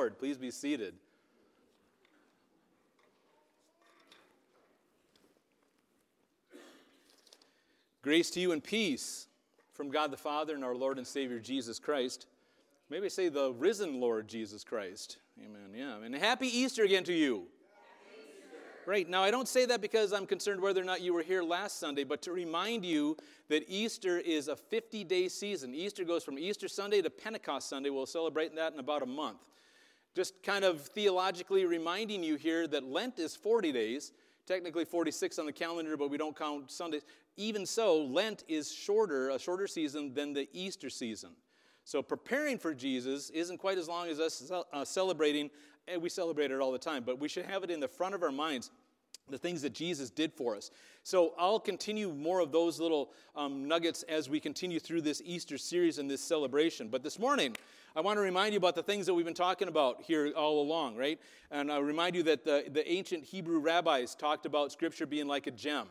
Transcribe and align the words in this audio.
Lord. 0.00 0.18
Please 0.18 0.38
be 0.38 0.50
seated. 0.50 0.94
Grace 8.00 8.30
to 8.30 8.40
you 8.40 8.52
and 8.52 8.64
peace 8.64 9.26
from 9.74 9.90
God 9.90 10.10
the 10.10 10.16
Father 10.16 10.54
and 10.54 10.64
our 10.64 10.74
Lord 10.74 10.96
and 10.96 11.06
Savior 11.06 11.38
Jesus 11.38 11.78
Christ. 11.78 12.28
Maybe 12.88 13.10
say 13.10 13.28
the 13.28 13.52
risen 13.52 14.00
Lord 14.00 14.26
Jesus 14.26 14.64
Christ. 14.64 15.18
Amen. 15.38 15.74
Yeah. 15.76 16.02
And 16.02 16.14
happy 16.14 16.46
Easter 16.46 16.84
again 16.84 17.04
to 17.04 17.12
you. 17.12 17.44
Right. 18.86 19.06
Now, 19.06 19.22
I 19.22 19.30
don't 19.30 19.46
say 19.46 19.66
that 19.66 19.82
because 19.82 20.14
I'm 20.14 20.24
concerned 20.26 20.62
whether 20.62 20.80
or 20.80 20.84
not 20.84 21.02
you 21.02 21.12
were 21.12 21.22
here 21.22 21.42
last 21.42 21.78
Sunday, 21.78 22.04
but 22.04 22.22
to 22.22 22.32
remind 22.32 22.86
you 22.86 23.18
that 23.50 23.64
Easter 23.68 24.18
is 24.18 24.48
a 24.48 24.56
50 24.56 25.04
day 25.04 25.28
season. 25.28 25.74
Easter 25.74 26.04
goes 26.04 26.24
from 26.24 26.38
Easter 26.38 26.68
Sunday 26.68 27.02
to 27.02 27.10
Pentecost 27.10 27.68
Sunday. 27.68 27.90
We'll 27.90 28.06
celebrate 28.06 28.56
that 28.56 28.72
in 28.72 28.78
about 28.80 29.02
a 29.02 29.06
month. 29.06 29.40
Just 30.14 30.42
kind 30.42 30.64
of 30.64 30.80
theologically 30.80 31.64
reminding 31.64 32.22
you 32.22 32.36
here 32.36 32.66
that 32.68 32.84
Lent 32.84 33.18
is 33.18 33.36
40 33.36 33.72
days, 33.72 34.12
technically 34.46 34.84
46 34.84 35.38
on 35.38 35.46
the 35.46 35.52
calendar, 35.52 35.96
but 35.96 36.10
we 36.10 36.18
don't 36.18 36.36
count 36.36 36.70
Sundays. 36.70 37.02
Even 37.36 37.64
so, 37.64 38.02
Lent 38.02 38.44
is 38.48 38.72
shorter, 38.72 39.30
a 39.30 39.38
shorter 39.38 39.66
season 39.66 40.12
than 40.12 40.32
the 40.32 40.48
Easter 40.52 40.90
season. 40.90 41.30
So 41.84 42.02
preparing 42.02 42.58
for 42.58 42.74
Jesus 42.74 43.30
isn't 43.30 43.58
quite 43.58 43.78
as 43.78 43.88
long 43.88 44.08
as 44.08 44.20
us 44.20 44.50
uh, 44.72 44.84
celebrating, 44.84 45.50
and 45.88 46.02
we 46.02 46.08
celebrate 46.08 46.50
it 46.50 46.60
all 46.60 46.72
the 46.72 46.78
time, 46.78 47.02
but 47.04 47.18
we 47.18 47.28
should 47.28 47.46
have 47.46 47.64
it 47.64 47.70
in 47.70 47.80
the 47.80 47.88
front 47.88 48.14
of 48.14 48.22
our 48.22 48.32
minds 48.32 48.70
the 49.30 49.38
things 49.38 49.62
that 49.62 49.72
Jesus 49.72 50.10
did 50.10 50.32
for 50.32 50.56
us. 50.56 50.70
So 51.02 51.34
I'll 51.38 51.60
continue 51.60 52.12
more 52.12 52.40
of 52.40 52.52
those 52.52 52.80
little 52.80 53.12
um, 53.36 53.66
nuggets 53.66 54.02
as 54.04 54.28
we 54.28 54.40
continue 54.40 54.80
through 54.80 55.02
this 55.02 55.22
Easter 55.24 55.56
series 55.56 55.98
and 55.98 56.10
this 56.10 56.20
celebration. 56.20 56.88
But 56.88 57.02
this 57.02 57.18
morning, 57.18 57.56
I 57.96 58.00
want 58.00 58.16
to 58.18 58.20
remind 58.20 58.52
you 58.52 58.58
about 58.58 58.74
the 58.74 58.82
things 58.82 59.06
that 59.06 59.14
we've 59.14 59.24
been 59.24 59.34
talking 59.34 59.68
about 59.68 60.02
here 60.02 60.32
all 60.36 60.62
along, 60.62 60.96
right? 60.96 61.18
And 61.50 61.72
I'll 61.72 61.82
remind 61.82 62.14
you 62.14 62.22
that 62.24 62.44
the, 62.44 62.64
the 62.70 62.88
ancient 62.90 63.24
Hebrew 63.24 63.58
rabbis 63.58 64.14
talked 64.14 64.46
about 64.46 64.70
Scripture 64.70 65.06
being 65.06 65.26
like 65.26 65.46
a 65.46 65.50
gem. 65.50 65.88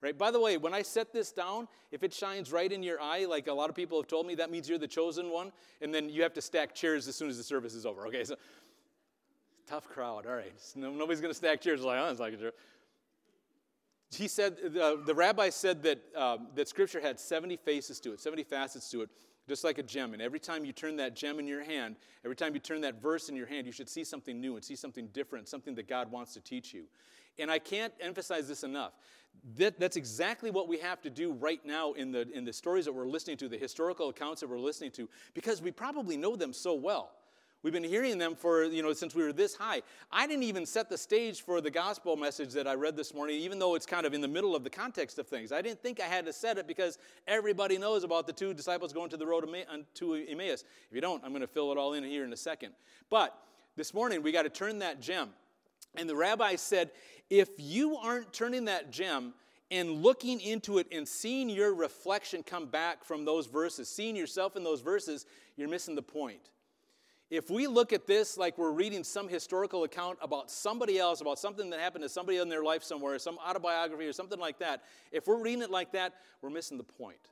Right? 0.00 0.16
By 0.16 0.30
the 0.30 0.40
way, 0.40 0.58
when 0.58 0.74
I 0.74 0.82
set 0.82 1.14
this 1.14 1.32
down, 1.32 1.66
if 1.90 2.02
it 2.02 2.12
shines 2.12 2.52
right 2.52 2.70
in 2.70 2.82
your 2.82 3.00
eye, 3.00 3.24
like 3.24 3.46
a 3.46 3.52
lot 3.52 3.70
of 3.70 3.76
people 3.76 3.98
have 3.98 4.06
told 4.06 4.26
me, 4.26 4.34
that 4.34 4.50
means 4.50 4.68
you're 4.68 4.76
the 4.76 4.86
chosen 4.86 5.30
one, 5.30 5.50
and 5.80 5.94
then 5.94 6.10
you 6.10 6.22
have 6.22 6.34
to 6.34 6.42
stack 6.42 6.74
chairs 6.74 7.08
as 7.08 7.16
soon 7.16 7.30
as 7.30 7.38
the 7.38 7.42
service 7.42 7.74
is 7.74 7.86
over. 7.86 8.06
Okay, 8.08 8.22
so 8.22 8.36
tough 9.66 9.88
crowd. 9.88 10.26
All 10.26 10.34
right, 10.34 10.52
no, 10.76 10.90
nobody's 10.90 11.22
going 11.22 11.30
to 11.30 11.36
stack 11.36 11.62
chairs. 11.62 11.80
Like, 11.80 11.98
oh, 11.98 12.10
it's 12.10 12.20
like 12.20 12.34
a 12.34 12.36
chair. 12.36 12.52
He 14.10 14.28
said, 14.28 14.58
uh, 14.80 14.96
the 15.04 15.14
rabbi 15.14 15.48
said 15.48 15.82
that, 15.84 15.98
um, 16.14 16.48
that 16.54 16.68
Scripture 16.68 17.00
had 17.00 17.18
70 17.18 17.56
faces 17.56 17.98
to 18.00 18.12
it, 18.12 18.20
70 18.20 18.44
facets 18.44 18.90
to 18.90 19.02
it, 19.02 19.10
just 19.48 19.64
like 19.64 19.78
a 19.78 19.82
gem. 19.82 20.12
And 20.12 20.22
every 20.22 20.40
time 20.40 20.64
you 20.64 20.72
turn 20.72 20.96
that 20.96 21.14
gem 21.14 21.38
in 21.38 21.46
your 21.46 21.62
hand, 21.62 21.96
every 22.24 22.36
time 22.36 22.54
you 22.54 22.60
turn 22.60 22.80
that 22.82 23.00
verse 23.00 23.28
in 23.28 23.36
your 23.36 23.46
hand, 23.46 23.66
you 23.66 23.72
should 23.72 23.88
see 23.88 24.04
something 24.04 24.40
new 24.40 24.56
and 24.56 24.64
see 24.64 24.76
something 24.76 25.08
different, 25.08 25.48
something 25.48 25.74
that 25.74 25.88
God 25.88 26.10
wants 26.10 26.34
to 26.34 26.40
teach 26.40 26.72
you. 26.72 26.84
And 27.38 27.50
I 27.50 27.58
can't 27.58 27.92
emphasize 28.00 28.48
this 28.48 28.64
enough. 28.64 28.92
That, 29.56 29.78
that's 29.78 29.96
exactly 29.96 30.50
what 30.50 30.68
we 30.68 30.78
have 30.78 31.02
to 31.02 31.10
do 31.10 31.32
right 31.32 31.64
now 31.64 31.92
in 31.92 32.12
the, 32.12 32.30
in 32.32 32.44
the 32.44 32.52
stories 32.52 32.84
that 32.84 32.92
we're 32.92 33.08
listening 33.08 33.36
to, 33.38 33.48
the 33.48 33.58
historical 33.58 34.08
accounts 34.08 34.40
that 34.40 34.48
we're 34.48 34.58
listening 34.58 34.92
to, 34.92 35.08
because 35.34 35.60
we 35.60 35.70
probably 35.70 36.16
know 36.16 36.36
them 36.36 36.52
so 36.52 36.74
well. 36.74 37.10
We've 37.64 37.72
been 37.72 37.82
hearing 37.82 38.18
them 38.18 38.36
for, 38.36 38.64
you 38.64 38.82
know, 38.82 38.92
since 38.92 39.14
we 39.14 39.22
were 39.22 39.32
this 39.32 39.54
high. 39.54 39.80
I 40.12 40.26
didn't 40.26 40.42
even 40.42 40.66
set 40.66 40.90
the 40.90 40.98
stage 40.98 41.40
for 41.40 41.62
the 41.62 41.70
gospel 41.70 42.14
message 42.14 42.52
that 42.52 42.66
I 42.66 42.74
read 42.74 42.94
this 42.94 43.14
morning, 43.14 43.36
even 43.40 43.58
though 43.58 43.74
it's 43.74 43.86
kind 43.86 44.04
of 44.04 44.12
in 44.12 44.20
the 44.20 44.28
middle 44.28 44.54
of 44.54 44.64
the 44.64 44.70
context 44.70 45.18
of 45.18 45.26
things. 45.26 45.50
I 45.50 45.62
didn't 45.62 45.82
think 45.82 45.98
I 45.98 46.04
had 46.04 46.26
to 46.26 46.32
set 46.34 46.58
it 46.58 46.66
because 46.66 46.98
everybody 47.26 47.78
knows 47.78 48.04
about 48.04 48.26
the 48.26 48.34
two 48.34 48.52
disciples 48.52 48.92
going 48.92 49.08
to 49.08 49.16
the 49.16 49.26
road 49.26 49.48
to 49.94 50.14
uh, 50.14 50.18
Emmaus. 50.28 50.62
If 50.90 50.94
you 50.94 51.00
don't, 51.00 51.24
I'm 51.24 51.30
going 51.30 51.40
to 51.40 51.46
fill 51.46 51.72
it 51.72 51.78
all 51.78 51.94
in 51.94 52.04
here 52.04 52.22
in 52.22 52.34
a 52.34 52.36
second. 52.36 52.74
But 53.08 53.34
this 53.76 53.94
morning, 53.94 54.22
we 54.22 54.30
got 54.30 54.42
to 54.42 54.50
turn 54.50 54.80
that 54.80 55.00
gem. 55.00 55.30
And 55.94 56.06
the 56.06 56.16
rabbi 56.16 56.56
said, 56.56 56.90
if 57.30 57.48
you 57.56 57.96
aren't 57.96 58.30
turning 58.34 58.66
that 58.66 58.92
gem 58.92 59.32
and 59.70 60.02
looking 60.02 60.38
into 60.38 60.76
it 60.76 60.86
and 60.92 61.08
seeing 61.08 61.48
your 61.48 61.74
reflection 61.74 62.42
come 62.42 62.66
back 62.66 63.04
from 63.04 63.24
those 63.24 63.46
verses, 63.46 63.88
seeing 63.88 64.16
yourself 64.16 64.54
in 64.54 64.64
those 64.64 64.82
verses, 64.82 65.24
you're 65.56 65.70
missing 65.70 65.94
the 65.94 66.02
point. 66.02 66.50
If 67.30 67.50
we 67.50 67.66
look 67.66 67.92
at 67.92 68.06
this 68.06 68.36
like 68.36 68.58
we're 68.58 68.70
reading 68.70 69.02
some 69.02 69.28
historical 69.28 69.84
account 69.84 70.18
about 70.20 70.50
somebody 70.50 70.98
else, 70.98 71.20
about 71.20 71.38
something 71.38 71.70
that 71.70 71.80
happened 71.80 72.02
to 72.02 72.08
somebody 72.08 72.38
in 72.38 72.48
their 72.48 72.62
life 72.62 72.84
somewhere, 72.84 73.18
some 73.18 73.38
autobiography 73.38 74.06
or 74.06 74.12
something 74.12 74.38
like 74.38 74.58
that, 74.58 74.82
if 75.10 75.26
we're 75.26 75.42
reading 75.42 75.62
it 75.62 75.70
like 75.70 75.92
that, 75.92 76.14
we're 76.42 76.50
missing 76.50 76.76
the 76.76 76.84
point. 76.84 77.30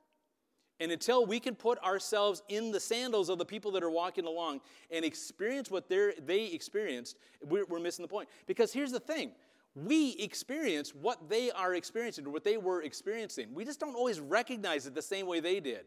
And 0.81 0.91
until 0.91 1.27
we 1.27 1.39
can 1.39 1.55
put 1.55 1.79
ourselves 1.85 2.43
in 2.49 2.73
the 2.73 2.81
sandals 2.81 3.29
of 3.29 3.39
the 3.39 3.45
people 3.45 3.71
that 3.73 3.85
are 3.85 3.91
walking 3.91 4.25
along 4.25 4.63
and 4.91 5.05
experience 5.05 5.71
what 5.71 5.89
they 5.89 6.47
experienced, 6.47 7.19
we're, 7.45 7.67
we're 7.67 7.79
missing 7.79 8.03
the 8.03 8.09
point. 8.09 8.29
Because 8.47 8.73
here's 8.73 8.91
the 8.91 9.01
thing 9.01 9.31
we 9.75 10.13
experience 10.19 10.95
what 10.95 11.31
they 11.31 11.51
are 11.51 11.75
experiencing 11.75 12.31
what 12.31 12.45
they 12.45 12.57
were 12.57 12.83
experiencing. 12.83 13.55
We 13.55 13.65
just 13.65 13.81
don't 13.81 13.95
always 13.95 14.21
recognize 14.21 14.87
it 14.87 14.95
the 14.95 15.03
same 15.03 15.27
way 15.27 15.41
they 15.41 15.61
did. 15.61 15.85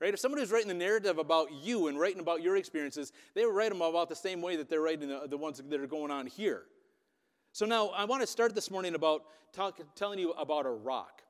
Right? 0.00 0.12
If 0.12 0.20
somebody 0.20 0.40
was 0.40 0.50
writing 0.50 0.68
the 0.68 0.74
narrative 0.74 1.18
about 1.18 1.52
you 1.52 1.86
and 1.86 1.98
writing 1.98 2.20
about 2.20 2.42
your 2.42 2.56
experiences, 2.56 3.12
they 3.34 3.46
would 3.46 3.54
write 3.54 3.70
them 3.70 3.80
about 3.80 4.08
the 4.08 4.16
same 4.16 4.42
way 4.42 4.56
that 4.56 4.68
they're 4.68 4.80
writing 4.80 5.08
the, 5.08 5.22
the 5.28 5.36
ones 5.36 5.62
that 5.66 5.80
are 5.80 5.86
going 5.86 6.10
on 6.10 6.26
here. 6.26 6.64
So 7.52 7.64
now 7.64 7.88
I 7.88 8.04
want 8.04 8.20
to 8.20 8.26
start 8.26 8.54
this 8.54 8.70
morning 8.70 8.96
about 8.96 9.22
talk, 9.52 9.80
telling 9.94 10.18
you 10.18 10.32
about 10.32 10.66
a 10.66 10.70
rock, 10.70 11.22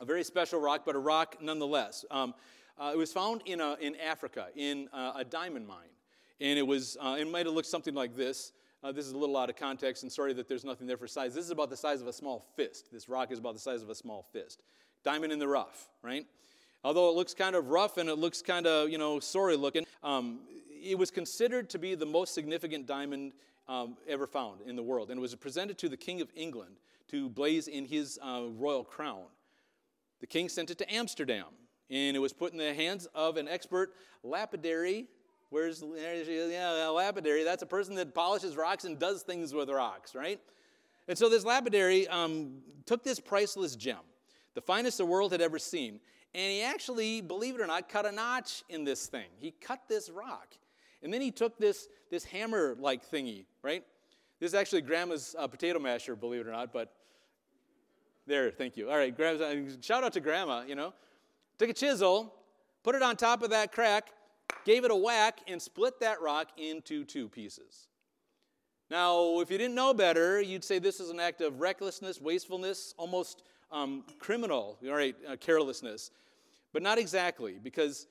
a 0.00 0.04
very 0.04 0.24
special 0.24 0.60
rock, 0.60 0.82
but 0.84 0.96
a 0.96 0.98
rock 0.98 1.36
nonetheless. 1.40 2.04
Um, 2.10 2.34
uh, 2.76 2.90
it 2.92 2.98
was 2.98 3.12
found 3.12 3.42
in, 3.46 3.60
a, 3.60 3.76
in 3.80 3.94
Africa 3.96 4.48
in 4.56 4.88
uh, 4.92 5.12
a 5.16 5.24
diamond 5.24 5.66
mine, 5.66 5.94
and 6.40 6.58
it 6.58 6.66
was 6.66 6.96
uh, 7.00 7.16
it 7.18 7.30
might 7.30 7.46
have 7.46 7.54
looked 7.54 7.68
something 7.68 7.94
like 7.94 8.16
this. 8.16 8.52
Uh, 8.82 8.90
this 8.90 9.06
is 9.06 9.12
a 9.12 9.16
little 9.16 9.36
out 9.36 9.48
of 9.48 9.56
context, 9.56 10.02
and 10.02 10.12
sorry 10.12 10.32
that 10.32 10.48
there's 10.48 10.64
nothing 10.64 10.86
there 10.86 10.96
for 10.96 11.06
size. 11.06 11.34
This 11.34 11.44
is 11.44 11.52
about 11.52 11.70
the 11.70 11.76
size 11.76 12.02
of 12.02 12.08
a 12.08 12.12
small 12.12 12.44
fist. 12.56 12.92
This 12.92 13.08
rock 13.08 13.30
is 13.30 13.38
about 13.38 13.54
the 13.54 13.60
size 13.60 13.80
of 13.80 13.88
a 13.88 13.94
small 13.94 14.26
fist. 14.32 14.62
Diamond 15.04 15.32
in 15.32 15.38
the 15.38 15.48
rough, 15.48 15.88
right? 16.02 16.26
Although 16.84 17.08
it 17.08 17.16
looks 17.16 17.34
kind 17.34 17.56
of 17.56 17.68
rough 17.68 17.96
and 17.96 18.08
it 18.08 18.16
looks 18.16 18.42
kind 18.42 18.66
of, 18.66 18.90
you 18.90 18.98
know, 18.98 19.18
sorry 19.18 19.56
looking, 19.56 19.86
um, 20.02 20.40
it 20.82 20.98
was 20.98 21.10
considered 21.10 21.70
to 21.70 21.78
be 21.78 21.94
the 21.94 22.06
most 22.06 22.34
significant 22.34 22.86
diamond 22.86 23.32
um, 23.68 23.96
ever 24.06 24.26
found 24.26 24.60
in 24.66 24.76
the 24.76 24.82
world. 24.82 25.10
And 25.10 25.18
it 25.18 25.20
was 25.22 25.34
presented 25.34 25.78
to 25.78 25.88
the 25.88 25.96
King 25.96 26.20
of 26.20 26.28
England 26.36 26.76
to 27.08 27.28
blaze 27.30 27.68
in 27.68 27.86
his 27.86 28.18
uh, 28.22 28.42
royal 28.50 28.84
crown. 28.84 29.24
The 30.20 30.26
king 30.26 30.48
sent 30.48 30.70
it 30.70 30.78
to 30.78 30.94
Amsterdam, 30.94 31.46
and 31.90 32.16
it 32.16 32.20
was 32.20 32.32
put 32.32 32.52
in 32.52 32.58
the 32.58 32.74
hands 32.74 33.06
of 33.14 33.36
an 33.36 33.48
expert 33.48 33.94
lapidary 34.22 35.08
Where's 35.54 35.84
yeah, 35.96 36.88
lapidary? 36.88 37.44
That's 37.44 37.62
a 37.62 37.66
person 37.66 37.94
that 37.94 38.12
polishes 38.12 38.56
rocks 38.56 38.84
and 38.84 38.98
does 38.98 39.22
things 39.22 39.54
with 39.54 39.70
rocks, 39.70 40.16
right? 40.16 40.40
And 41.06 41.16
so 41.16 41.28
this 41.28 41.44
lapidary 41.44 42.08
um, 42.08 42.56
took 42.86 43.04
this 43.04 43.20
priceless 43.20 43.76
gem, 43.76 43.98
the 44.54 44.60
finest 44.60 44.98
the 44.98 45.06
world 45.06 45.30
had 45.30 45.40
ever 45.40 45.60
seen, 45.60 46.00
and 46.34 46.50
he 46.50 46.62
actually, 46.62 47.20
believe 47.20 47.54
it 47.54 47.60
or 47.60 47.66
not, 47.66 47.88
cut 47.88 48.06
a 48.06 48.12
notch 48.12 48.64
in 48.68 48.84
this 48.84 49.06
thing. 49.06 49.28
He 49.38 49.52
cut 49.52 49.82
this 49.88 50.10
rock. 50.10 50.48
And 51.02 51.12
then 51.12 51.20
he 51.20 51.30
took 51.30 51.58
this, 51.58 51.88
this 52.10 52.24
hammer 52.24 52.76
like 52.78 53.08
thingy, 53.08 53.44
right? 53.62 53.84
This 54.40 54.48
is 54.48 54.54
actually 54.54 54.82
grandma's 54.82 55.36
uh, 55.38 55.46
potato 55.46 55.78
masher, 55.78 56.16
believe 56.16 56.40
it 56.40 56.46
or 56.48 56.52
not, 56.52 56.72
but 56.72 56.92
there, 58.26 58.50
thank 58.50 58.76
you. 58.76 58.90
All 58.90 58.96
right, 58.96 59.14
grandma, 59.14 59.54
shout 59.80 60.02
out 60.02 60.14
to 60.14 60.20
grandma, 60.20 60.62
you 60.66 60.74
know. 60.74 60.92
Took 61.58 61.68
a 61.68 61.74
chisel, 61.74 62.34
put 62.82 62.94
it 62.94 63.02
on 63.02 63.16
top 63.16 63.42
of 63.42 63.50
that 63.50 63.70
crack, 63.70 64.08
gave 64.64 64.84
it 64.84 64.90
a 64.90 64.96
whack, 64.96 65.40
and 65.46 65.60
split 65.60 66.00
that 66.00 66.20
rock 66.20 66.48
into 66.56 67.04
two 67.04 67.28
pieces. 67.28 67.86
Now, 68.90 69.40
if 69.40 69.50
you 69.50 69.58
didn't 69.58 69.74
know 69.74 69.94
better, 69.94 70.40
you'd 70.40 70.64
say 70.64 70.78
this 70.78 71.00
is 71.00 71.10
an 71.10 71.20
act 71.20 71.40
of 71.40 71.60
recklessness, 71.60 72.20
wastefulness, 72.20 72.94
almost 72.96 73.42
um, 73.74 74.04
criminal, 74.18 74.78
all 74.86 74.94
right, 74.94 75.16
uh, 75.28 75.36
carelessness. 75.36 76.10
But 76.72 76.82
not 76.82 76.98
exactly, 76.98 77.58
because 77.62 78.06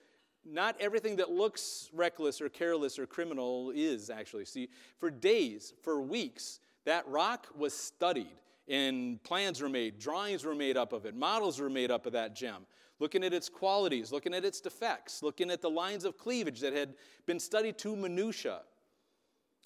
not 0.46 0.75
everything 0.79 1.16
that 1.16 1.31
looks 1.31 1.90
reckless 1.94 2.41
or 2.41 2.50
careless 2.50 3.00
or 3.00 3.07
criminal 3.07 3.72
is 3.73 4.09
actually. 4.09 4.46
See, 4.46 4.69
for 5.00 5.09
days, 5.09 5.73
for 5.82 6.02
weeks, 6.02 6.59
that 6.85 7.08
rock 7.08 7.47
was 7.58 7.73
studied, 7.73 8.35
and 8.67 9.23
plans 9.23 9.61
were 9.61 9.70
made, 9.70 9.99
drawings 9.99 10.43
were 10.43 10.55
made 10.55 10.78
up 10.78 10.93
of 10.93 11.05
it, 11.05 11.16
models 11.16 11.59
were 11.59 11.70
made 11.70 11.91
up 11.91 12.05
of 12.05 12.14
that 12.14 12.35
gem 12.35 12.66
looking 12.99 13.23
at 13.23 13.34
its 13.34 13.49
qualities, 13.49 14.14
looking 14.14 14.34
at 14.34 14.46
its 14.46 14.61
defects, 14.61 15.23
looking 15.23 15.52
at 15.52 15.61
the 15.61 15.70
lines 15.70 16.05
of 16.05 16.17
cleavage 16.17 16.61
that 16.61 16.72
had 16.72 16.93
been 17.26 17.40
studied 17.40 17.78
to 17.79 17.96
minutia. 17.96 18.61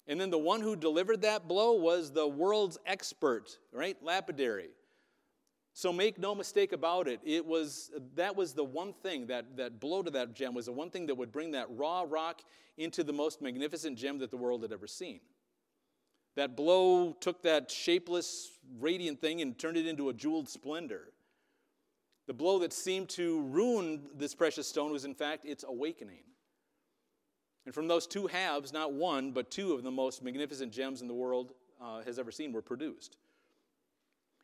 And 0.08 0.20
then 0.20 0.30
the 0.30 0.38
one 0.38 0.60
who 0.60 0.74
delivered 0.74 1.22
that 1.22 1.46
blow 1.46 1.74
was 1.74 2.10
the 2.10 2.26
world's 2.26 2.78
expert, 2.86 3.58
right? 3.72 3.96
Lapidary. 4.02 4.70
So 5.78 5.92
make 5.92 6.18
no 6.18 6.34
mistake 6.34 6.72
about 6.72 7.06
it. 7.06 7.20
It 7.22 7.46
was 7.46 7.92
that 8.16 8.34
was 8.34 8.52
the 8.52 8.64
one 8.64 8.92
thing 8.94 9.28
that 9.28 9.56
that 9.58 9.78
blow 9.78 10.02
to 10.02 10.10
that 10.10 10.34
gem 10.34 10.52
was 10.52 10.66
the 10.66 10.72
one 10.72 10.90
thing 10.90 11.06
that 11.06 11.14
would 11.14 11.30
bring 11.30 11.52
that 11.52 11.68
raw 11.70 12.04
rock 12.04 12.42
into 12.78 13.04
the 13.04 13.12
most 13.12 13.40
magnificent 13.40 13.96
gem 13.96 14.18
that 14.18 14.32
the 14.32 14.36
world 14.36 14.62
had 14.62 14.72
ever 14.72 14.88
seen. 14.88 15.20
That 16.34 16.56
blow 16.56 17.12
took 17.20 17.42
that 17.42 17.70
shapeless, 17.70 18.50
radiant 18.80 19.20
thing 19.20 19.40
and 19.40 19.56
turned 19.56 19.76
it 19.76 19.86
into 19.86 20.08
a 20.08 20.12
jeweled 20.12 20.48
splendor. 20.48 21.12
The 22.26 22.34
blow 22.34 22.58
that 22.58 22.72
seemed 22.72 23.08
to 23.10 23.42
ruin 23.42 24.00
this 24.16 24.34
precious 24.34 24.66
stone 24.66 24.90
was, 24.90 25.04
in 25.04 25.14
fact, 25.14 25.44
its 25.44 25.62
awakening. 25.62 26.24
And 27.66 27.72
from 27.72 27.86
those 27.86 28.08
two 28.08 28.26
halves, 28.26 28.72
not 28.72 28.94
one, 28.94 29.30
but 29.30 29.52
two 29.52 29.74
of 29.74 29.84
the 29.84 29.92
most 29.92 30.24
magnificent 30.24 30.72
gems 30.72 31.02
in 31.02 31.06
the 31.06 31.14
world 31.14 31.52
uh, 31.80 32.02
has 32.02 32.18
ever 32.18 32.32
seen 32.32 32.52
were 32.52 32.62
produced. 32.62 33.16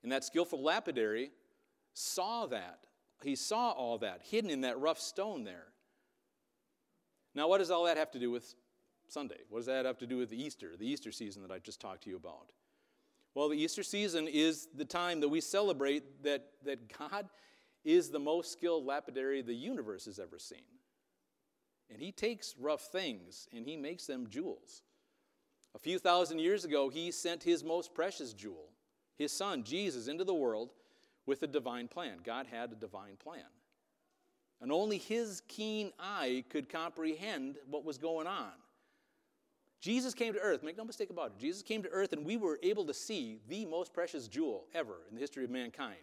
And 0.05 0.13
that 0.13 0.23
skillful 0.23 0.63
lapidary 0.63 1.33
saw 1.95 2.47
that. 2.47 2.87
He 3.23 3.35
saw 3.35 3.71
all 3.71 3.99
that 3.99 4.21
hidden 4.23 4.51
in 4.51 4.61
that 4.61 4.79
rough 4.79 5.01
stone 5.01 5.45
there. 5.45 5.65
Now, 7.35 7.49
what 7.49 7.59
does 7.59 7.71
all 7.71 7.85
that 7.87 7.97
have 7.97 8.11
to 8.13 8.19
do 8.19 8.31
with 8.31 8.55
Sunday? 9.09 9.41
What 9.49 9.61
does 9.61 9.67
that 9.67 9.87
have 9.87 9.99
to 9.99 10.07
do 10.07 10.19
with 10.19 10.33
Easter, 10.33 10.77
the 10.77 10.87
Easter 10.87 11.11
season 11.11 11.41
that 11.43 11.51
I 11.51 11.59
just 11.59 11.81
talked 11.81 12.05
to 12.05 12.11
you 12.11 12.17
about? 12.17 12.53
Well, 13.35 13.49
the 13.49 13.57
Easter 13.57 13.83
season 13.83 14.29
is 14.29 14.69
the 14.77 14.85
time 14.85 15.21
that 15.21 15.29
we 15.29 15.41
celebrate 15.41 16.23
that, 16.23 16.49
that 16.65 16.97
God 16.99 17.31
is 17.83 18.11
the 18.11 18.21
most 18.21 18.53
skilled 18.53 18.85
lapidary 18.85 19.41
the 19.41 19.55
universe 19.55 20.05
has 20.05 20.19
ever 20.19 20.39
seen. 20.39 20.59
And 21.91 22.01
he 22.01 22.13
takes 22.13 22.55
rough 22.61 22.83
things 22.83 23.49
and 23.53 23.67
he 23.67 23.77
makes 23.77 24.07
them 24.07 24.29
jewels. 24.29 24.83
A 25.75 25.79
few 25.79 25.99
thousand 25.99 26.41
years 26.41 26.67
ago, 26.67 26.91
he 26.91 27.11
sent 27.11 27.43
his 27.43 27.65
most 27.65 27.95
precious 27.95 28.35
jewel, 28.35 28.74
his 29.17 29.33
son, 29.33 29.65
Jesus, 29.65 30.09
into 30.09 30.25
the 30.25 30.35
world 30.35 30.71
with 31.27 31.43
a 31.43 31.47
divine 31.47 31.89
plan. 31.89 32.19
God 32.25 32.47
had 32.47 32.73
a 32.73 32.77
divine 32.77 33.17
plan. 33.17 33.45
And 34.61 34.73
only 34.73 34.99
his 34.99 35.43
keen 35.49 35.93
eye 35.99 36.45
could 36.49 36.69
comprehend 36.69 37.57
what 37.69 37.85
was 37.85 37.99
going 37.99 38.27
on. 38.27 38.53
Jesus 39.81 40.15
came 40.15 40.33
to 40.33 40.41
earth, 40.41 40.63
make 40.63 40.79
no 40.79 40.85
mistake 40.85 41.11
about 41.11 41.33
it. 41.33 41.39
Jesus 41.39 41.63
came 41.63 41.83
to 41.83 41.91
earth, 41.91 42.15
and 42.15 42.25
we 42.25 42.39
were 42.39 42.59
able 42.63 42.87
to 42.87 42.95
see 42.95 43.41
the 43.49 43.67
most 43.67 43.93
precious 43.93 44.29
jewel 44.29 44.65
ever 44.75 44.95
in 45.09 45.15
the 45.15 45.21
history 45.21 45.45
of 45.45 45.51
mankind. 45.51 45.99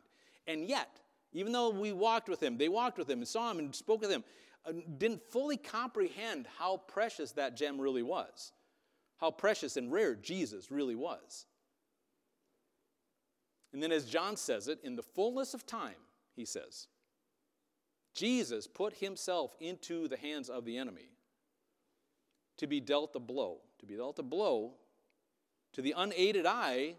And 0.46 0.70
yet, 0.70 1.00
even 1.34 1.52
though 1.52 1.72
we 1.72 1.92
walked 1.92 2.30
with 2.30 2.44
him, 2.44 2.58
they 2.58 2.70
walked 2.70 3.00
with 3.00 3.10
him 3.10 3.20
and 3.20 3.28
saw 3.28 3.50
him 3.50 3.58
and 3.58 3.76
spoke 3.76 4.02
with 4.02 4.12
him, 4.12 4.24
uh, 4.66 4.74
didn't 5.00 5.24
fully 5.24 5.58
comprehend 5.58 6.46
how 6.60 6.78
precious 6.78 7.32
that 7.32 7.58
gem 7.58 7.82
really 7.82 8.04
was, 8.04 8.52
how 9.18 9.32
precious 9.32 9.78
and 9.78 9.92
rare 9.92 10.14
Jesus 10.14 10.70
really 10.70 10.96
was. 10.96 11.48
And 13.74 13.82
then, 13.82 13.92
as 13.92 14.06
John 14.06 14.36
says 14.36 14.68
it, 14.68 14.80
in 14.84 14.96
the 14.96 15.04
fullness 15.04 15.54
of 15.54 15.66
time, 15.66 15.96
he 16.36 16.46
says, 16.46 16.88
Jesus 18.14 18.68
put 18.68 18.96
himself 18.96 19.56
into 19.60 20.08
the 20.08 20.18
hands 20.18 20.50
of 20.50 20.66
the 20.66 20.78
enemy 20.78 21.10
to 22.58 22.68
be 22.68 22.80
dealt 22.82 23.16
a 23.16 23.20
blow. 23.20 23.60
To 23.80 23.86
be 23.86 23.96
dealt 23.96 24.20
a 24.20 24.24
blow 24.24 24.74
to 25.74 25.82
the 25.82 25.94
unaided 25.98 26.46
eye 26.46 26.96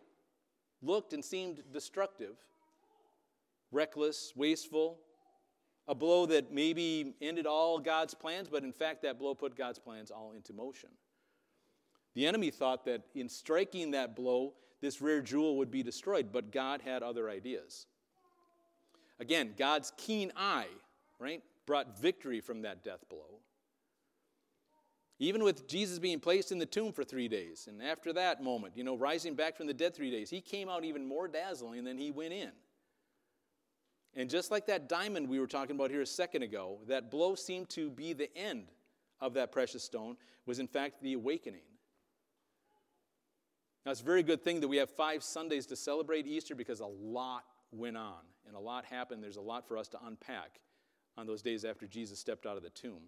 looked 0.81 1.13
and 1.13 1.25
seemed 1.25 1.63
destructive, 1.73 2.37
reckless, 3.71 4.33
wasteful, 4.35 4.99
a 5.87 5.95
blow 5.95 6.27
that 6.27 6.53
maybe 6.53 7.15
ended 7.21 7.47
all 7.47 7.79
God's 7.79 8.15
plans, 8.15 8.49
but 8.49 8.65
in 8.65 8.73
fact, 8.73 9.03
that 9.03 9.19
blow 9.19 9.35
put 9.35 9.57
God's 9.57 9.79
plans 9.79 10.11
all 10.11 10.33
into 10.33 10.53
motion. 10.53 10.91
The 12.15 12.27
enemy 12.27 12.51
thought 12.51 12.85
that 12.85 13.03
in 13.15 13.29
striking 13.29 13.93
that 13.93 14.15
blow, 14.15 14.55
this 14.82 15.00
rare 15.00 15.23
jewel 15.23 15.56
would 15.56 15.70
be 15.70 15.82
destroyed, 15.82 16.29
but 16.32 16.52
God 16.52 16.82
had 16.82 17.02
other 17.02 17.31
ideas. 17.31 17.87
Again, 19.19 19.55
God's 19.56 19.93
keen 19.96 20.32
eye, 20.37 20.67
right, 21.19 21.43
brought 21.64 21.99
victory 21.99 22.40
from 22.40 22.62
that 22.62 22.84
death 22.84 23.05
blow. 23.08 23.38
Even 25.20 25.44
with 25.44 25.69
Jesus 25.69 26.00
being 26.00 26.19
placed 26.19 26.50
in 26.50 26.58
the 26.58 26.67
tomb 26.67 26.93
for 26.93 27.05
three 27.05 27.29
days, 27.29 27.69
and 27.70 27.81
after 27.81 28.12
that 28.12 28.43
moment, 28.43 28.76
you 28.76 28.82
know, 28.82 28.96
rising 28.96 29.34
back 29.34 29.56
from 29.56 29.69
the 29.69 29.75
dead 29.75 29.94
three 29.94 30.11
days, 30.11 30.29
he 30.29 30.40
came 30.40 30.69
out 30.69 30.85
even 30.85 31.06
more 31.06 31.28
dazzling 31.28 31.85
than 31.85 31.96
he 31.96 32.11
went 32.11 32.32
in. 32.32 32.50
And 34.17 34.28
just 34.28 34.50
like 34.50 34.67
that 34.67 34.88
diamond 34.88 35.28
we 35.28 35.38
were 35.38 35.46
talking 35.46 35.76
about 35.76 35.90
here 35.90 36.02
a 36.02 36.06
second 36.06 36.43
ago, 36.43 36.81
that 36.88 37.11
blow 37.11 37.37
seemed 37.37 37.69
to 37.70 37.88
be 37.88 38.12
the 38.12 38.37
end 38.37 38.73
of 39.20 39.35
that 39.35 39.52
precious 39.52 39.85
stone, 39.85 40.17
was 40.44 40.58
in 40.58 40.67
fact 40.67 41.00
the 41.00 41.12
awakening. 41.12 41.62
Now, 43.84 43.90
it's 43.90 44.00
a 44.00 44.05
very 44.05 44.23
good 44.23 44.43
thing 44.43 44.61
that 44.61 44.69
we 44.69 44.76
have 44.76 44.90
five 44.90 45.23
Sundays 45.23 45.67
to 45.67 45.76
celebrate 45.76 46.26
Easter 46.26 46.55
because 46.55 46.81
a 46.81 46.87
lot 46.87 47.44
went 47.73 47.96
on 47.96 48.20
and 48.46 48.55
a 48.55 48.61
lot 48.61 48.84
happened. 48.84 49.23
There's 49.23 49.37
a 49.37 49.43
lot 49.43 49.67
for 49.67 49.76
us 49.76 49.88
to 49.88 49.99
unpack 50.06 50.61
on 51.17 51.26
those 51.26 51.43
days 51.43 51.64
after 51.64 51.87
Jesus 51.87 52.19
stepped 52.19 52.46
out 52.46 52.56
of 52.56 52.62
the 52.62 52.70
tomb. 52.70 53.02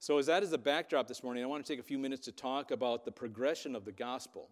So, 0.00 0.18
as 0.18 0.26
that 0.26 0.42
is 0.42 0.52
a 0.52 0.58
backdrop 0.58 1.06
this 1.06 1.22
morning, 1.22 1.44
I 1.44 1.46
want 1.46 1.64
to 1.64 1.72
take 1.72 1.78
a 1.78 1.84
few 1.84 1.98
minutes 1.98 2.24
to 2.24 2.32
talk 2.32 2.72
about 2.72 3.04
the 3.04 3.12
progression 3.12 3.76
of 3.76 3.84
the 3.84 3.92
gospel. 3.92 4.48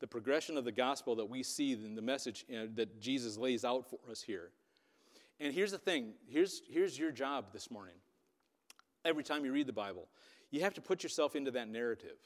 The 0.00 0.06
progression 0.06 0.56
of 0.56 0.64
the 0.64 0.72
gospel 0.72 1.16
that 1.16 1.26
we 1.28 1.42
see 1.42 1.72
in 1.72 1.94
the 1.94 2.02
message 2.02 2.46
uh, 2.50 2.66
that 2.76 3.00
Jesus 3.00 3.36
lays 3.36 3.64
out 3.64 3.90
for 3.90 3.98
us 4.10 4.22
here. 4.22 4.50
And 5.40 5.52
here's 5.52 5.72
the 5.72 5.78
thing 5.78 6.14
here's, 6.26 6.62
here's 6.70 6.98
your 6.98 7.10
job 7.10 7.52
this 7.52 7.70
morning. 7.70 7.96
Every 9.04 9.22
time 9.22 9.44
you 9.44 9.52
read 9.52 9.66
the 9.66 9.72
Bible, 9.72 10.08
you 10.50 10.62
have 10.62 10.74
to 10.74 10.80
put 10.80 11.02
yourself 11.02 11.36
into 11.36 11.50
that 11.50 11.68
narrative. 11.68 12.16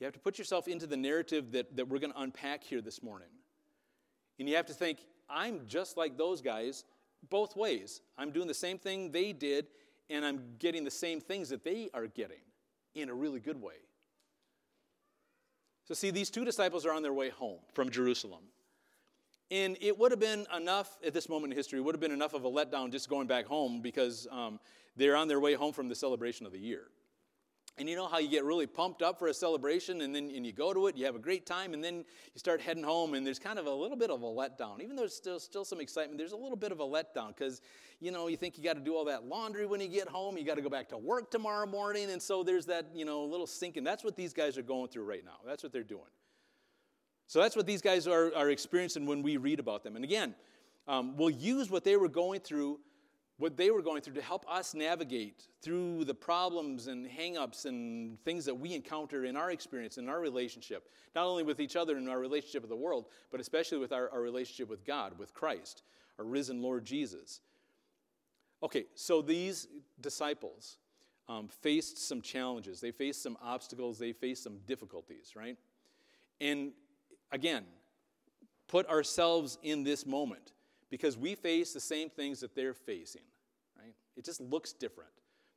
You 0.00 0.04
have 0.04 0.14
to 0.14 0.20
put 0.20 0.38
yourself 0.38 0.68
into 0.68 0.86
the 0.86 0.96
narrative 0.96 1.52
that, 1.52 1.76
that 1.76 1.88
we're 1.88 1.98
going 1.98 2.12
to 2.12 2.20
unpack 2.20 2.62
here 2.62 2.80
this 2.80 3.02
morning. 3.02 3.28
And 4.38 4.48
you 4.48 4.56
have 4.56 4.66
to 4.66 4.74
think, 4.74 4.98
I'm 5.28 5.62
just 5.66 5.96
like 5.96 6.16
those 6.16 6.40
guys 6.40 6.84
both 7.30 7.56
ways. 7.56 8.00
I'm 8.16 8.30
doing 8.30 8.46
the 8.46 8.54
same 8.54 8.78
thing 8.78 9.10
they 9.10 9.32
did, 9.32 9.66
and 10.08 10.24
I'm 10.24 10.54
getting 10.58 10.84
the 10.84 10.90
same 10.90 11.20
things 11.20 11.48
that 11.48 11.64
they 11.64 11.90
are 11.92 12.06
getting 12.06 12.40
in 12.94 13.08
a 13.08 13.14
really 13.14 13.40
good 13.40 13.60
way. 13.60 13.74
So, 15.84 15.94
see, 15.94 16.10
these 16.10 16.30
two 16.30 16.44
disciples 16.44 16.84
are 16.86 16.92
on 16.92 17.02
their 17.02 17.12
way 17.12 17.30
home 17.30 17.58
from 17.72 17.90
Jerusalem. 17.90 18.42
And 19.50 19.78
it 19.80 19.98
would 19.98 20.12
have 20.12 20.20
been 20.20 20.46
enough 20.54 20.98
at 21.04 21.14
this 21.14 21.28
moment 21.28 21.52
in 21.52 21.56
history, 21.56 21.80
would 21.80 21.94
have 21.94 22.00
been 22.00 22.12
enough 22.12 22.34
of 22.34 22.44
a 22.44 22.50
letdown 22.50 22.92
just 22.92 23.08
going 23.08 23.26
back 23.26 23.46
home 23.46 23.80
because 23.80 24.28
um, 24.30 24.60
they're 24.96 25.16
on 25.16 25.28
their 25.28 25.40
way 25.40 25.54
home 25.54 25.72
from 25.72 25.88
the 25.88 25.94
celebration 25.94 26.44
of 26.44 26.52
the 26.52 26.58
year. 26.58 26.88
And 27.78 27.88
you 27.88 27.96
know 27.96 28.08
how 28.08 28.18
you 28.18 28.28
get 28.28 28.44
really 28.44 28.66
pumped 28.66 29.02
up 29.02 29.18
for 29.18 29.28
a 29.28 29.34
celebration 29.34 30.00
and 30.00 30.14
then 30.14 30.30
and 30.34 30.44
you 30.44 30.52
go 30.52 30.74
to 30.74 30.86
it, 30.88 30.96
you 30.96 31.04
have 31.06 31.14
a 31.14 31.20
great 31.20 31.46
time, 31.46 31.74
and 31.74 31.82
then 31.82 31.96
you 31.96 32.38
start 32.38 32.60
heading 32.60 32.82
home, 32.82 33.14
and 33.14 33.26
there's 33.26 33.38
kind 33.38 33.58
of 33.58 33.66
a 33.66 33.72
little 33.72 33.96
bit 33.96 34.10
of 34.10 34.22
a 34.22 34.26
letdown. 34.26 34.80
Even 34.82 34.96
though 34.96 35.02
there's 35.02 35.14
still, 35.14 35.38
still 35.38 35.64
some 35.64 35.80
excitement, 35.80 36.18
there's 36.18 36.32
a 36.32 36.36
little 36.36 36.56
bit 36.56 36.72
of 36.72 36.80
a 36.80 36.84
letdown 36.84 37.28
because, 37.28 37.60
you 38.00 38.10
know, 38.10 38.26
you 38.26 38.36
think 38.36 38.58
you 38.58 38.64
got 38.64 38.74
to 38.74 38.80
do 38.80 38.94
all 38.96 39.04
that 39.04 39.24
laundry 39.24 39.66
when 39.66 39.80
you 39.80 39.88
get 39.88 40.08
home, 40.08 40.36
you 40.36 40.44
got 40.44 40.56
to 40.56 40.62
go 40.62 40.68
back 40.68 40.88
to 40.88 40.98
work 40.98 41.30
tomorrow 41.30 41.66
morning, 41.66 42.10
and 42.10 42.20
so 42.20 42.42
there's 42.42 42.66
that, 42.66 42.86
you 42.94 43.04
know, 43.04 43.24
little 43.24 43.46
sinking. 43.46 43.84
That's 43.84 44.02
what 44.02 44.16
these 44.16 44.32
guys 44.32 44.58
are 44.58 44.62
going 44.62 44.88
through 44.88 45.04
right 45.04 45.24
now. 45.24 45.38
That's 45.46 45.62
what 45.62 45.72
they're 45.72 45.82
doing. 45.82 46.10
So 47.26 47.40
that's 47.40 47.54
what 47.54 47.66
these 47.66 47.82
guys 47.82 48.06
are, 48.06 48.34
are 48.34 48.50
experiencing 48.50 49.04
when 49.04 49.22
we 49.22 49.36
read 49.36 49.60
about 49.60 49.84
them. 49.84 49.96
And 49.96 50.04
again, 50.04 50.34
um, 50.88 51.16
we'll 51.18 51.28
use 51.28 51.70
what 51.70 51.84
they 51.84 51.96
were 51.96 52.08
going 52.08 52.40
through 52.40 52.80
what 53.38 53.56
they 53.56 53.70
were 53.70 53.82
going 53.82 54.02
through 54.02 54.14
to 54.14 54.22
help 54.22 54.44
us 54.50 54.74
navigate 54.74 55.46
through 55.62 56.04
the 56.04 56.14
problems 56.14 56.88
and 56.88 57.06
hangups 57.06 57.66
and 57.66 58.22
things 58.24 58.44
that 58.44 58.54
we 58.54 58.74
encounter 58.74 59.24
in 59.24 59.36
our 59.36 59.52
experience, 59.52 59.96
in 59.96 60.08
our 60.08 60.20
relationship, 60.20 60.88
not 61.14 61.24
only 61.24 61.44
with 61.44 61.60
each 61.60 61.76
other 61.76 61.96
in 61.96 62.08
our 62.08 62.18
relationship 62.18 62.62
with 62.62 62.70
the 62.70 62.76
world, 62.76 63.06
but 63.30 63.40
especially 63.40 63.78
with 63.78 63.92
our, 63.92 64.10
our 64.10 64.20
relationship 64.20 64.68
with 64.68 64.84
God, 64.84 65.16
with 65.18 65.32
Christ, 65.34 65.84
our 66.18 66.24
risen 66.24 66.60
Lord 66.60 66.84
Jesus. 66.84 67.40
Okay, 68.60 68.86
so 68.96 69.22
these 69.22 69.68
disciples 70.00 70.78
um, 71.28 71.48
faced 71.48 72.08
some 72.08 72.20
challenges, 72.20 72.80
they 72.80 72.90
faced 72.90 73.22
some 73.22 73.38
obstacles, 73.40 74.00
they 74.00 74.12
faced 74.12 74.42
some 74.42 74.58
difficulties, 74.66 75.34
right? 75.36 75.56
And 76.40 76.72
again, 77.30 77.64
put 78.66 78.88
ourselves 78.88 79.58
in 79.62 79.84
this 79.84 80.06
moment 80.06 80.52
because 80.90 81.16
we 81.16 81.34
face 81.34 81.72
the 81.72 81.80
same 81.80 82.10
things 82.10 82.40
that 82.40 82.54
they're 82.54 82.74
facing, 82.74 83.22
right? 83.78 83.94
It 84.16 84.24
just 84.24 84.40
looks 84.40 84.72
different. 84.72 85.10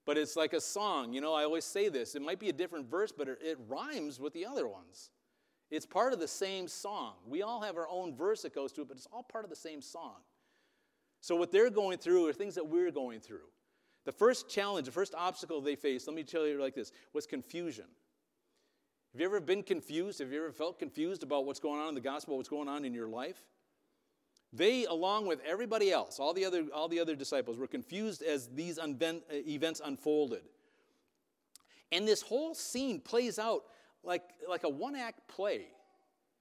But 0.05 0.17
it's 0.17 0.35
like 0.35 0.53
a 0.53 0.61
song. 0.61 1.13
You 1.13 1.21
know, 1.21 1.33
I 1.33 1.43
always 1.43 1.65
say 1.65 1.89
this. 1.89 2.15
It 2.15 2.21
might 2.21 2.39
be 2.39 2.49
a 2.49 2.53
different 2.53 2.89
verse, 2.89 3.11
but 3.11 3.27
it, 3.27 3.59
rhymes 3.67 4.19
with 4.19 4.33
the 4.33 4.45
other 4.45 4.67
ones. 4.67 5.11
It's 5.69 5.85
part 5.85 6.11
of 6.11 6.19
the 6.19 6.27
same 6.27 6.67
song. 6.67 7.13
We 7.27 7.43
all 7.43 7.61
have 7.61 7.77
our 7.77 7.87
own 7.87 8.15
verse 8.15 8.41
that 8.41 8.53
goes 8.53 8.71
to 8.73 8.81
it, 8.81 8.87
but 8.87 8.97
it's 8.97 9.07
all 9.11 9.23
part 9.23 9.43
of 9.43 9.49
the 9.49 9.55
same 9.55 9.81
song. 9.81 10.17
So, 11.21 11.35
what 11.35 11.51
they're 11.51 11.69
going 11.69 11.99
through 11.99 12.27
are 12.27 12.33
things 12.33 12.55
that 12.55 12.67
we're 12.67 12.91
going 12.91 13.19
through. 13.19 13.47
The 14.05 14.11
first 14.11 14.49
challenge, 14.49 14.87
the 14.87 14.91
first 14.91 15.13
obstacle 15.15 15.61
they 15.61 15.75
faced, 15.75 16.07
let 16.07 16.15
me 16.15 16.23
tell 16.23 16.47
you 16.47 16.59
like 16.59 16.73
this, 16.73 16.91
was 17.13 17.27
confusion. 17.27 17.85
Have 19.13 19.21
you 19.21 19.27
ever 19.27 19.39
been 19.39 19.61
confused? 19.61 20.19
Have 20.19 20.31
you 20.31 20.39
ever 20.39 20.51
felt 20.51 20.79
confused 20.79 21.21
about 21.21 21.45
what's 21.45 21.59
going 21.59 21.79
on 21.79 21.89
in 21.89 21.95
the 21.95 22.01
gospel, 22.01 22.37
what's 22.37 22.49
going 22.49 22.67
on 22.67 22.85
in 22.85 22.93
your 22.93 23.07
life? 23.07 23.43
They, 24.53 24.85
along 24.85 25.27
with 25.27 25.39
everybody 25.45 25.91
else, 25.91 26.19
all 26.19 26.33
the 26.33 26.45
other, 26.45 26.65
all 26.73 26.89
the 26.89 26.99
other 26.99 27.15
disciples, 27.15 27.57
were 27.57 27.67
confused 27.67 28.21
as 28.21 28.47
these 28.47 28.77
unven- 28.77 29.21
uh, 29.31 29.35
events 29.47 29.81
unfolded. 29.83 30.41
And 31.91 32.07
this 32.07 32.21
whole 32.21 32.53
scene 32.53 32.99
plays 32.99 33.39
out 33.39 33.63
like, 34.03 34.23
like 34.49 34.63
a 34.63 34.69
one 34.69 34.95
act 34.95 35.27
play. 35.27 35.67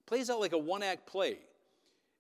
Plays 0.07 0.29
out 0.31 0.41
like 0.41 0.53
a 0.53 0.59
one 0.59 0.83
act 0.83 1.07
play. 1.07 1.39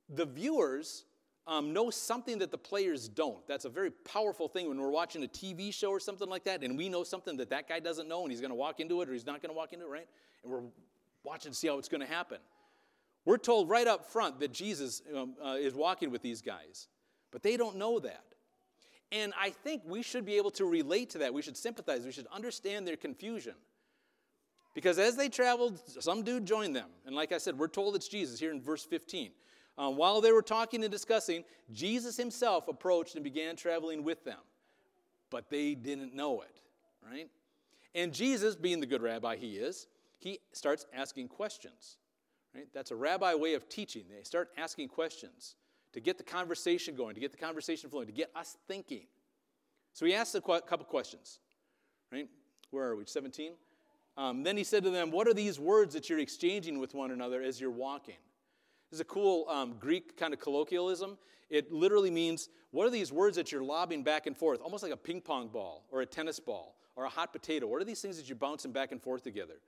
The 0.09 0.27
viewers 0.27 1.05
um, 1.47 1.73
know 1.73 1.91
something 1.91 2.39
that 2.39 2.53
the 2.53 2.59
players 2.59 3.09
don't. 3.09 3.45
That's 3.49 3.65
a 3.65 3.69
very 3.69 3.91
powerful 3.91 4.49
thing 4.49 4.69
when 4.69 4.81
we're 4.81 4.91
watching 4.91 5.25
a 5.25 5.29
TV 5.29 5.75
show 5.75 5.91
or 5.91 5.99
something 5.99 6.29
like 6.29 6.45
that, 6.45 6.63
and 6.63 6.77
we 6.77 6.89
know 6.89 7.03
something 7.03 7.37
that 7.39 7.51
that 7.51 7.69
guy 7.69 7.81
doesn't 7.81 8.09
know, 8.09 8.23
and 8.23 8.31
he's 8.31 8.41
going 8.41 8.53
to 8.53 8.57
walk 8.57 8.79
into 8.79 9.03
it 9.03 9.09
or 9.09 9.13
he's 9.13 9.27
not 9.27 9.43
going 9.43 9.53
to 9.53 9.57
walk 9.57 9.73
into 9.73 9.87
it, 9.87 9.89
right? 9.89 10.07
And 10.45 10.53
we're 10.53 10.63
watching 11.25 11.51
to 11.51 11.57
see 11.57 11.67
how 11.67 11.79
it's 11.79 11.89
going 11.89 12.03
to 12.03 12.07
happen. 12.07 12.39
We're 13.25 13.39
told 13.39 13.69
right 13.69 13.87
up 13.87 14.11
front 14.11 14.41
that 14.41 14.53
Jesus 14.53 15.03
um, 15.15 15.35
uh, 15.45 15.57
is 15.59 15.75
walking 15.75 16.11
with 16.11 16.23
these 16.23 16.41
guys, 16.41 16.89
but 17.31 17.43
they 17.43 17.57
don't 17.57 17.77
know 17.77 17.99
that. 17.99 18.25
And 19.13 19.33
I 19.39 19.51
think 19.51 19.83
we 19.85 20.03
should 20.03 20.25
be 20.25 20.37
able 20.37 20.53
to 20.53 20.65
relate 20.65 21.11
to 21.11 21.19
that. 21.19 21.35
We 21.35 21.43
should 21.43 21.57
sympathize. 21.57 22.05
We 22.05 22.13
should 22.13 22.29
understand 22.29 22.87
their 22.87 22.97
confusion. 22.97 23.55
Because 24.73 24.99
as 24.99 25.17
they 25.17 25.29
traveled, 25.29 25.81
some 26.01 26.23
dude 26.23 26.47
joined 26.47 26.77
them. 26.77 26.89
And 27.05 27.17
like 27.17 27.33
I 27.33 27.39
said, 27.39 27.59
we're 27.59 27.69
told 27.69 27.97
it's 27.97 28.07
Jesus 28.07 28.39
here 28.39 28.53
in 28.53 28.61
verse 28.61 28.85
15. 28.85 29.33
Um, 29.77 29.97
while 29.97 30.21
they 30.21 30.31
were 30.31 30.43
talking 30.43 30.85
and 30.85 30.93
discussing, 30.93 31.45
Jesus 31.73 32.17
himself 32.17 32.69
approached 32.69 33.17
and 33.17 33.25
began 33.25 33.57
traveling 33.57 34.05
with 34.05 34.25
them. 34.25 34.39
But 35.29 35.51
they 35.51 35.75
didn't 35.75 36.15
know 36.15 36.43
it, 36.43 36.61
right? 37.09 37.29
And 37.95 38.13
Jesus, 38.13 38.55
being 38.55 38.79
the 38.79 38.87
good 38.87 39.03
rabbi 39.03 39.37
he 39.37 39.57
is, 39.57 39.89
he 40.19 40.39
starts 40.53 40.87
asking 40.95 41.29
questions. 41.29 41.97
Right? 42.55 42.67
That's 42.75 42.91
a 42.91 42.97
rabbi 42.97 43.35
way 43.35 43.55
of 43.55 43.69
teaching. 43.69 44.05
They 44.11 44.23
start 44.25 44.51
asking 44.57 44.89
questions 44.89 45.57
to 45.93 46.01
get 46.01 46.19
the 46.19 46.25
conversation 46.25 46.95
going, 46.95 47.15
to 47.15 47.21
get 47.21 47.33
the 47.33 47.39
conversation 47.39 47.91
flowing, 47.91 48.07
to 48.07 48.13
get 48.13 48.31
us 48.35 48.57
thinking. 48.69 49.07
So 49.93 50.07
he 50.07 50.15
asks 50.15 50.35
a 50.35 50.41
qu- 50.41 50.61
couple 50.61 50.87
questions. 50.87 51.39
Right? 52.13 52.29
Where 52.71 52.89
are 52.89 52.97
we? 52.97 53.05
17? 53.07 53.53
Um, 54.17 54.43
then 54.43 54.57
he 54.57 54.65
said 54.65 54.83
to 54.85 54.91
them, 54.91 55.11
What 55.11 55.29
are 55.29 55.35
these 55.35 55.59
words 55.59 55.95
that 55.95 56.09
you're 56.09 56.19
exchanging 56.19 56.79
with 56.79 56.95
one 56.95 57.11
another 57.11 57.43
as 57.43 57.61
you're 57.61 57.71
walking? 57.71 58.17
This 58.91 58.97
is 58.97 59.01
a 59.01 59.05
cool 59.05 59.49
um, 59.49 59.77
Greek 59.79 60.17
kind 60.17 60.35
of 60.35 60.41
colloquialism. 60.41 61.17
It 61.49 61.73
literally 61.73 62.11
means, 62.11 62.49
What 62.73 62.87
are 62.87 62.91
these 62.91 63.13
words 63.13 63.37
that 63.37 63.53
you're 63.53 63.63
lobbing 63.63 64.03
back 64.03 64.27
and 64.27 64.37
forth? 64.37 64.61
Almost 64.61 64.83
like 64.83 64.93
a 64.93 64.97
ping 64.97 65.21
pong 65.21 65.49
ball 65.49 65.85
or 65.91 66.03
a 66.03 66.07
tennis 66.07 66.41
ball 66.41 66.77
or 66.97 67.05
a 67.05 67.09
hot 67.09 67.33
potato. 67.33 67.67
What 67.67 67.81
are 67.81 67.85
these 67.85 68.01
things 68.01 68.17
that 68.17 68.29
you're 68.29 68.37
bouncing 68.37 68.73
back 68.73 68.93
and 68.93 69.01
forth 69.01 69.23
together? 69.23 69.61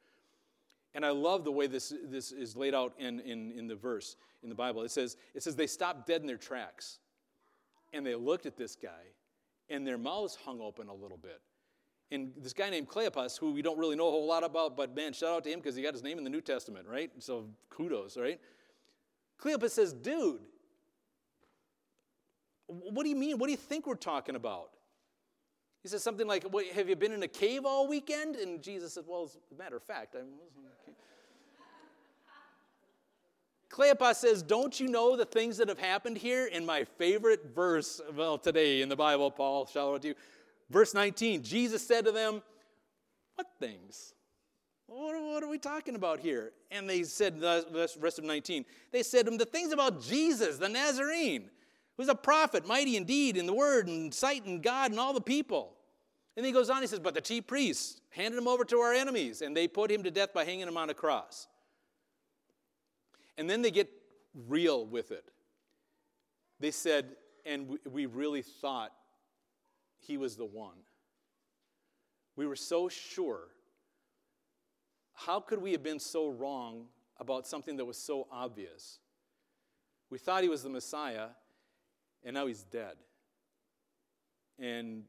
And 0.95 1.07
I 1.07 1.11
love 1.11 1.45
the 1.45 1.53
way 1.53 1.67
this, 1.67 1.93
this 2.05 2.33
is 2.33 2.55
laid 2.55 2.75
out 2.75 2.93
in, 2.99 3.21
in, 3.21 3.53
in 3.53 3.67
the 3.67 3.77
verse 3.77 4.17
in 4.43 4.49
the 4.49 4.55
Bible. 4.55 4.83
It 4.83 4.91
says, 4.91 5.17
it 5.35 5.43
says, 5.43 5.57
they 5.57 5.67
stopped 5.67 6.07
dead 6.07 6.21
in 6.21 6.27
their 6.27 6.37
tracks. 6.37 6.99
And 7.95 8.05
they 8.05 8.15
looked 8.15 8.47
at 8.47 8.57
this 8.57 8.75
guy, 8.75 9.05
and 9.69 9.87
their 9.87 9.99
mouths 9.99 10.37
hung 10.45 10.61
open 10.61 10.89
a 10.89 10.95
little 10.95 11.19
bit. 11.19 11.41
And 12.11 12.33
this 12.37 12.53
guy 12.53 12.69
named 12.69 12.89
Cleopas, 12.89 13.39
who 13.39 13.53
we 13.53 13.63
don't 13.63 13.79
really 13.79 13.97
know 13.97 14.09
a 14.09 14.11
whole 14.11 14.27
lot 14.27 14.45
about, 14.45 14.77
but 14.77 14.95
man, 14.95 15.15
shout 15.15 15.31
out 15.31 15.45
to 15.45 15.51
him 15.51 15.61
because 15.61 15.75
he 15.75 15.83
got 15.83 15.95
his 15.95 16.03
name 16.03 16.19
in 16.19 16.25
the 16.25 16.31
New 16.31 16.43
Testament, 16.43 16.87
right? 16.87 17.11
So 17.19 17.47
kudos, 17.71 18.19
right? 18.19 18.39
Cleopas 19.41 19.71
says, 19.71 19.95
dude, 19.95 20.41
what 22.67 23.03
do 23.03 23.09
you 23.09 23.17
mean? 23.17 23.39
What 23.39 23.47
do 23.47 23.51
you 23.51 23.59
think 23.59 23.87
we're 23.87 23.95
talking 23.95 24.37
about? 24.37 24.71
He 25.83 25.89
says 25.89 26.03
something 26.03 26.27
like, 26.27 26.45
Have 26.75 26.89
you 26.89 26.97
been 26.97 27.13
in 27.13 27.23
a 27.23 27.29
cave 27.29 27.65
all 27.65 27.89
weekend? 27.89 28.37
And 28.37 28.63
Jesus 28.63 28.95
says, 28.95 29.05
Well, 29.07 29.25
as 29.25 29.37
a 29.53 29.59
matter 29.59 29.77
of 29.77 29.83
fact, 29.83 30.15
I 30.15 30.19
was 30.19 30.27
in 30.57 30.65
a 30.65 30.87
cave. 30.87 30.95
Cleopas 33.69 34.17
says, 34.17 34.43
Don't 34.43 34.79
you 34.79 34.87
know 34.87 35.17
the 35.17 35.25
things 35.25 35.57
that 35.57 35.69
have 35.69 35.79
happened 35.79 36.19
here? 36.19 36.47
In 36.47 36.65
my 36.65 36.85
favorite 36.85 37.53
verse, 37.55 38.01
well, 38.15 38.39
today 38.39 38.83
in 38.83 38.89
the 38.89 38.97
Bible, 38.97 39.31
Paul, 39.31 39.67
shout 39.67 39.95
out 39.95 40.03
to 40.03 40.09
you. 40.09 40.15
Verse 40.71 40.95
19, 40.95 41.43
Jesus 41.43 41.87
said 41.87 42.05
to 42.05 42.13
them, 42.13 42.43
What 43.35 43.49
things? 43.59 44.15
What, 44.87 45.21
what 45.23 45.43
are 45.43 45.49
we 45.49 45.59
talking 45.59 45.97
about 45.97 46.21
here? 46.21 46.53
And 46.71 46.89
they 46.89 47.03
said, 47.03 47.41
the 47.41 47.89
rest 47.99 48.19
of 48.19 48.25
19, 48.25 48.65
they 48.93 49.03
said 49.03 49.25
to 49.27 49.33
him, 49.33 49.39
The 49.39 49.47
things 49.47 49.73
about 49.73 50.03
Jesus, 50.03 50.59
the 50.59 50.69
Nazarene 50.69 51.51
who's 51.97 52.09
a 52.09 52.15
prophet, 52.15 52.67
mighty 52.67 52.97
indeed 52.97 53.37
in 53.37 53.47
the 53.47 53.53
word 53.53 53.87
and 53.87 54.13
sight 54.13 54.45
and 54.45 54.63
God 54.63 54.91
and 54.91 55.01
all 55.01 55.13
the 55.13 55.21
people. 55.21 55.75
And 56.37 56.47
he 56.47 56.53
goes 56.53 56.71
on, 56.71 56.81
he 56.81 56.87
says, 56.87 57.01
But 57.01 57.15
the 57.15 57.21
chief 57.21 57.47
priests 57.47 58.01
handed 58.11 58.39
him 58.39 58.49
over 58.49 58.65
to 58.65 58.79
our 58.79 58.93
enemies, 58.95 59.43
and 59.43 59.57
they 59.57 59.69
put 59.69 59.91
him 59.91 60.03
to 60.03 60.11
death 60.11 60.33
by 60.33 60.45
hanging 60.45 60.69
him 60.69 60.77
on 60.77 60.89
a 60.89 60.95
cross. 60.95 61.47
And 63.37 63.49
then 63.49 63.63
they 63.63 63.71
get 63.71 63.91
real 64.49 64.87
with 64.87 65.11
it. 65.11 65.25
They 66.61 66.71
said, 66.71 67.17
and 67.45 67.79
we 67.91 68.07
really 68.07 68.43
thought 68.43 68.93
he 69.99 70.17
was 70.17 70.37
the 70.37 70.45
one. 70.45 70.77
We 72.37 72.47
were 72.47 72.57
so 72.57 72.89
sure. 72.89 73.49
How 75.15 75.41
could 75.41 75.61
we 75.61 75.73
have 75.73 75.83
been 75.83 75.99
so 75.99 76.29
wrong 76.29 76.87
about 77.19 77.47
something 77.47 77.77
that 77.77 77.85
was 77.85 77.99
so 77.99 78.27
obvious? 78.31 79.01
We 80.11 80.19
thought 80.19 80.43
he 80.43 80.49
was 80.49 80.63
the 80.63 80.71
Messiah, 80.71 81.29
and 82.25 82.35
now 82.35 82.47
he's 82.47 82.63
dead. 82.65 82.97
And 84.59 85.05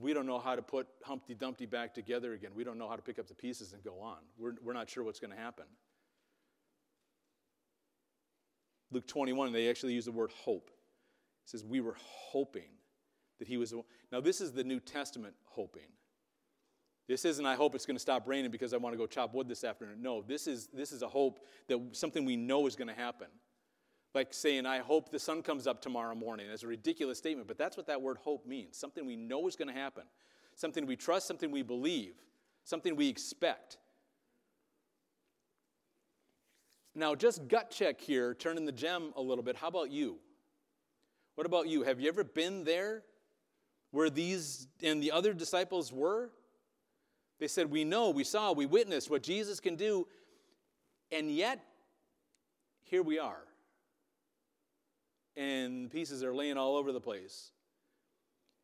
we 0.00 0.12
don't 0.14 0.26
know 0.26 0.38
how 0.38 0.56
to 0.56 0.62
put 0.62 0.86
Humpty 1.02 1.34
Dumpty 1.34 1.66
back 1.66 1.94
together 1.94 2.32
again. 2.32 2.50
We 2.54 2.64
don't 2.64 2.78
know 2.78 2.88
how 2.88 2.96
to 2.96 3.02
pick 3.02 3.18
up 3.18 3.26
the 3.26 3.34
pieces 3.34 3.72
and 3.72 3.82
go 3.82 4.00
on. 4.00 4.18
We're, 4.38 4.54
we're 4.62 4.72
not 4.72 4.88
sure 4.88 5.04
what's 5.04 5.20
going 5.20 5.32
to 5.32 5.36
happen. 5.36 5.66
Luke 8.90 9.06
21, 9.06 9.52
they 9.52 9.68
actually 9.68 9.92
use 9.92 10.04
the 10.04 10.12
word 10.12 10.30
hope. 10.32 10.70
It 11.44 11.50
says, 11.50 11.64
We 11.64 11.80
were 11.80 11.96
hoping 11.98 12.70
that 13.38 13.48
he 13.48 13.56
was. 13.56 13.74
Now, 14.12 14.20
this 14.20 14.40
is 14.40 14.52
the 14.52 14.64
New 14.64 14.80
Testament 14.80 15.34
hoping. 15.44 15.88
This 17.06 17.26
isn't, 17.26 17.44
I 17.44 17.54
hope 17.54 17.74
it's 17.74 17.84
going 17.84 17.96
to 17.96 18.00
stop 18.00 18.26
raining 18.26 18.50
because 18.50 18.72
I 18.72 18.78
want 18.78 18.94
to 18.94 18.96
go 18.96 19.06
chop 19.06 19.34
wood 19.34 19.46
this 19.46 19.62
afternoon. 19.62 20.00
No, 20.00 20.22
this 20.22 20.46
is, 20.46 20.68
this 20.72 20.90
is 20.90 21.02
a 21.02 21.08
hope 21.08 21.40
that 21.68 21.78
something 21.92 22.24
we 22.24 22.36
know 22.36 22.66
is 22.66 22.76
going 22.76 22.88
to 22.88 22.94
happen. 22.94 23.26
Like 24.14 24.32
saying, 24.32 24.64
I 24.64 24.78
hope 24.78 25.10
the 25.10 25.18
sun 25.18 25.42
comes 25.42 25.66
up 25.66 25.82
tomorrow 25.82 26.14
morning. 26.14 26.46
It's 26.48 26.62
a 26.62 26.68
ridiculous 26.68 27.18
statement, 27.18 27.48
but 27.48 27.58
that's 27.58 27.76
what 27.76 27.86
that 27.88 28.00
word 28.00 28.18
hope 28.18 28.46
means 28.46 28.76
something 28.76 29.04
we 29.04 29.16
know 29.16 29.48
is 29.48 29.56
going 29.56 29.68
to 29.68 29.74
happen, 29.74 30.04
something 30.54 30.86
we 30.86 30.94
trust, 30.94 31.26
something 31.26 31.50
we 31.50 31.62
believe, 31.62 32.14
something 32.62 32.94
we 32.94 33.08
expect. 33.08 33.78
Now, 36.94 37.16
just 37.16 37.48
gut 37.48 37.72
check 37.72 38.00
here, 38.00 38.34
turning 38.34 38.66
the 38.66 38.72
gem 38.72 39.12
a 39.16 39.20
little 39.20 39.42
bit. 39.42 39.56
How 39.56 39.66
about 39.66 39.90
you? 39.90 40.18
What 41.34 41.44
about 41.44 41.66
you? 41.66 41.82
Have 41.82 42.00
you 42.00 42.08
ever 42.08 42.22
been 42.22 42.62
there 42.62 43.02
where 43.90 44.10
these 44.10 44.68
and 44.80 45.02
the 45.02 45.10
other 45.10 45.34
disciples 45.34 45.92
were? 45.92 46.30
They 47.40 47.48
said, 47.48 47.68
We 47.68 47.82
know, 47.82 48.10
we 48.10 48.22
saw, 48.22 48.52
we 48.52 48.66
witnessed 48.66 49.10
what 49.10 49.24
Jesus 49.24 49.58
can 49.58 49.74
do, 49.74 50.06
and 51.10 51.28
yet 51.28 51.64
here 52.84 53.02
we 53.02 53.18
are 53.18 53.42
and 55.36 55.90
pieces 55.90 56.22
are 56.22 56.34
laying 56.34 56.56
all 56.56 56.76
over 56.76 56.92
the 56.92 57.00
place. 57.00 57.50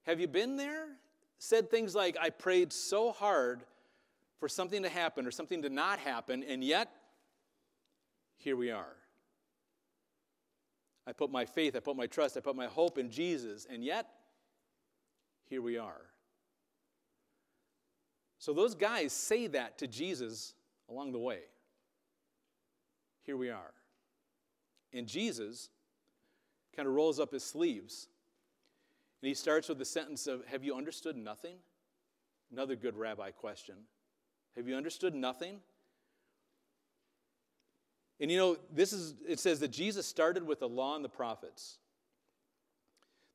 Have 0.05 0.21
you 0.21 0.29
been 0.29 0.57
there? 0.57 0.87
Said 1.39 1.71
things 1.71 1.95
like, 1.95 2.17
I 2.21 2.31
prayed 2.31 2.73
so 2.73 3.12
hard 3.12 3.62
for 4.39 4.49
something 4.49 4.83
to 4.83 4.89
happen 4.89 5.27
or 5.27 5.31
something 5.31 5.62
to 5.62 5.69
not 5.69 5.99
happen, 5.99 6.43
and 6.43 6.65
yet, 6.65 6.91
here 8.37 8.57
we 8.57 8.71
are. 8.71 8.97
I 11.07 11.12
put 11.12 11.31
my 11.31 11.45
faith, 11.45 11.77
I 11.77 11.81
put 11.81 11.97
my 11.97 12.07
trust, 12.07 12.37
I 12.37 12.41
put 12.41 12.57
my 12.57 12.67
hope 12.67 12.99
in 12.99 13.11
Jesus, 13.11 13.67
and 13.71 13.85
yet, 13.85 14.07
here 15.49 15.62
we 15.62 15.77
are. 15.77 16.03
So 18.39 18.55
those 18.55 18.75
guys 18.75 19.12
say 19.12 19.47
that 19.49 19.77
to 19.79 19.87
Jesus 19.87 20.55
along 20.89 21.12
the 21.12 21.19
way. 21.19 21.41
Here 23.23 23.37
we 23.37 23.50
are. 23.50 23.75
And 24.93 25.07
Jesus 25.07 25.69
kind 26.75 26.89
of 26.89 26.95
rolls 26.95 27.21
up 27.21 27.33
his 27.33 27.45
sleeves. 27.45 28.09
And 29.23 29.29
he 29.29 29.35
starts 29.35 29.69
with 29.69 29.79
the 29.79 29.85
sentence 29.85 30.27
of, 30.27 30.45
Have 30.47 30.65
you 30.65 30.75
understood 30.75 31.17
nothing? 31.17 31.57
Another 32.53 32.77
good 32.77 32.97
rabbi 32.97 33.31
question. 33.31 33.77
Have 34.57 34.67
you 34.67 34.77
understood 34.77 35.15
nothing? 35.15 35.61
And 38.21 38.31
you 38.31 38.37
know, 38.37 38.57
this 38.73 38.93
is, 38.93 39.15
it 39.27 39.41
says 39.41 39.61
that 39.61 39.71
Jesus 39.71 40.07
started 40.07 40.47
with 40.47 40.61
the 40.61 40.69
law 40.69 40.97
and 40.97 41.05
the 41.05 41.09
prophets. 41.09 41.79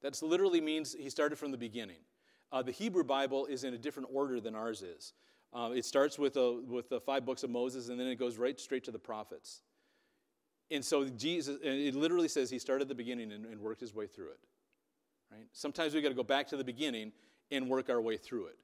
That 0.01 0.21
literally 0.21 0.61
means 0.61 0.93
he 0.93 1.09
started 1.09 1.37
from 1.37 1.51
the 1.51 1.57
beginning. 1.57 1.97
Uh, 2.51 2.61
the 2.61 2.71
Hebrew 2.71 3.03
Bible 3.03 3.47
is 3.47 3.63
in 3.63 3.73
a 3.73 3.77
different 3.77 4.09
order 4.13 4.39
than 4.39 4.53
ours 4.53 4.83
is. 4.83 5.13
Uh, 5.51 5.71
it 5.73 5.85
starts 5.85 6.19
with, 6.19 6.37
a, 6.37 6.61
with 6.67 6.89
the 6.89 6.99
five 6.99 7.25
books 7.25 7.43
of 7.43 7.49
Moses, 7.49 7.89
and 7.89 7.99
then 7.99 8.07
it 8.07 8.17
goes 8.17 8.37
right 8.37 8.59
straight 8.59 8.83
to 8.83 8.91
the 8.91 8.99
prophets. 8.99 9.61
And 10.71 10.83
so 10.83 11.07
Jesus, 11.07 11.57
and 11.63 11.79
it 11.79 11.95
literally 11.95 12.27
says 12.27 12.49
he 12.49 12.59
started 12.59 12.87
the 12.87 12.95
beginning 12.95 13.31
and, 13.31 13.45
and 13.45 13.61
worked 13.61 13.81
his 13.81 13.93
way 13.93 14.07
through 14.07 14.29
it. 14.29 14.39
Right? 15.31 15.47
Sometimes 15.51 15.93
we 15.93 16.01
got 16.01 16.09
to 16.09 16.15
go 16.15 16.23
back 16.23 16.47
to 16.47 16.57
the 16.57 16.63
beginning 16.63 17.11
and 17.51 17.69
work 17.69 17.89
our 17.89 18.01
way 18.01 18.17
through 18.17 18.47
it. 18.47 18.57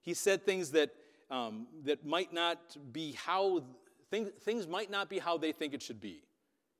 He 0.00 0.14
said 0.14 0.44
things 0.44 0.70
that 0.72 0.90
um, 1.30 1.66
that 1.84 2.04
might 2.04 2.32
not 2.32 2.58
be 2.92 3.12
how 3.12 3.62
things 4.10 4.66
might 4.66 4.90
not 4.90 5.08
be 5.08 5.18
how 5.18 5.38
they 5.38 5.52
think 5.52 5.72
it 5.72 5.82
should 5.82 6.00
be. 6.00 6.22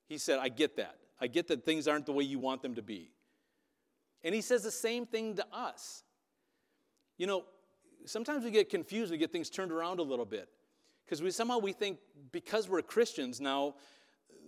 He 0.09 0.19
said, 0.19 0.39
"I 0.39 0.49
get 0.49 0.77
that. 0.77 0.97
I 1.21 1.27
get 1.27 1.49
that 1.49 1.65
things 1.65 1.89
aren't 1.89 2.07
the 2.07 2.13
way 2.13 2.25
you 2.25 2.39
want 2.39 2.63
them 2.63 2.75
to 2.75 2.83
be." 2.83 3.11
And 4.25 4.35
he 4.35 4.41
says 4.41 4.63
the 4.63 4.71
same 4.71 5.07
thing 5.07 5.37
to 5.37 5.47
us. 5.53 6.05
You 7.17 7.27
know, 7.27 7.45
sometimes 8.05 8.45
we 8.45 8.51
get 8.51 8.69
confused. 8.69 9.11
We 9.11 9.19
get 9.19 9.33
things 9.33 9.51
turned 9.51 9.73
around 9.73 10.01
a 10.01 10.03
little 10.03 10.25
bit. 10.25 10.49
Because 11.05 11.23
we 11.23 11.31
somehow 11.31 11.59
we 11.59 11.73
think 11.73 11.99
because 12.31 12.69
we're 12.69 12.83
Christians 12.83 13.41
now, 13.41 13.75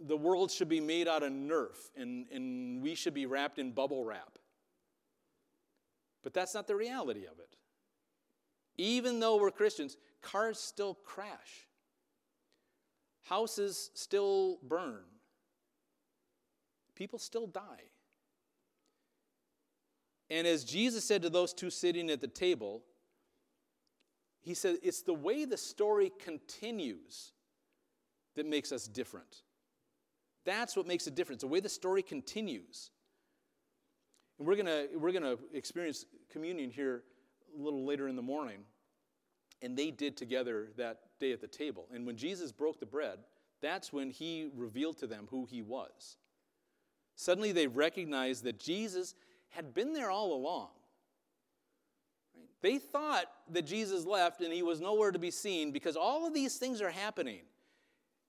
the 0.07 0.17
world 0.17 0.51
should 0.51 0.69
be 0.69 0.81
made 0.81 1.09
out 1.09 1.23
of 1.23 1.33
Nerf 1.33 1.77
and, 1.97 2.27
and 2.31 2.83
we 2.83 2.95
should 2.95 3.15
be 3.15 3.27
wrapped 3.27 3.59
in 3.59 3.73
bubble 3.73 4.05
wrap. 4.05 4.39
But 6.23 6.33
that's 6.33 6.55
not 6.55 6.67
the 6.67 6.77
reality 6.77 7.27
of 7.27 7.39
it. 7.39 7.57
Even 8.77 9.21
though 9.21 9.37
we're 9.37 9.51
Christians, 9.51 9.97
cars 10.21 10.59
still 10.59 10.95
crash, 10.95 11.69
houses 13.23 13.91
still 13.95 14.59
burn, 14.63 15.05
people 16.95 17.19
still 17.19 17.47
die. 17.47 17.91
And 20.31 20.47
as 20.47 20.65
Jesus 20.65 21.05
said 21.05 21.23
to 21.23 21.31
those 21.31 21.53
two 21.53 21.71
sitting 21.71 22.11
at 22.11 22.21
the 22.21 22.27
table, 22.27 22.83
he 24.45 24.55
said, 24.55 24.77
It's 24.83 25.03
the 25.03 25.15
way 25.15 25.45
the 25.47 25.57
story 25.57 26.13
continues 26.23 27.33
that 28.37 28.47
makes 28.47 28.73
us 28.73 28.87
different. 28.87 29.43
That's 30.45 30.77
what 30.77 30.87
makes 30.87 31.07
a 31.07 31.11
difference, 31.11 31.41
the 31.41 31.49
way 31.49 31.61
the 31.61 31.69
story 31.69 32.03
continues. 32.03 32.91
And 34.39 34.47
we're 34.47 34.57
gonna 34.57 34.87
we're 34.95 35.13
going 35.13 35.23
to 35.23 35.39
experience 35.55 36.05
communion 36.31 36.71
here 36.71 37.05
a 37.59 37.63
little 37.63 37.85
later 37.85 38.09
in 38.09 38.17
the 38.17 38.23
morning. 38.23 38.61
And 39.63 39.77
they 39.77 39.91
did 39.91 40.17
together 40.17 40.69
that 40.77 40.99
day 41.19 41.33
at 41.33 41.41
the 41.41 41.47
table. 41.47 41.87
And 41.95 42.05
when 42.05 42.17
Jesus 42.17 42.53
broke 42.53 42.81
the 42.81 42.87
bread, 42.87 43.21
that's 43.63 43.93
when 43.93 44.11
he 44.11 44.51
revealed 44.55 44.99
to 44.99 45.07
them 45.07 45.27
who 45.31 45.47
he 45.47 45.63
was. 45.63 46.19
Suddenly 47.17 47.53
they 47.53 47.67
recognized 47.67 48.45
that 48.45 48.59
Jesus 48.59 49.15
had 49.49 49.73
been 49.73 49.95
there 49.95 50.11
all 50.11 50.35
along. 50.35 50.69
They 52.63 52.79
thought 52.79 53.27
that 53.51 53.63
Jesus 53.63 54.07
left 54.07 54.41
and 54.41 54.53
he 54.53 54.63
was 54.63 54.81
nowhere 54.81 55.13
to 55.13 55.19
be 55.19 55.31
seen 55.31 55.71
because 55.71 55.97
all 55.97 56.27
of 56.27 56.33
these 56.33 56.57
things 56.57 56.81
are 56.81 56.91
happening. 56.91 57.41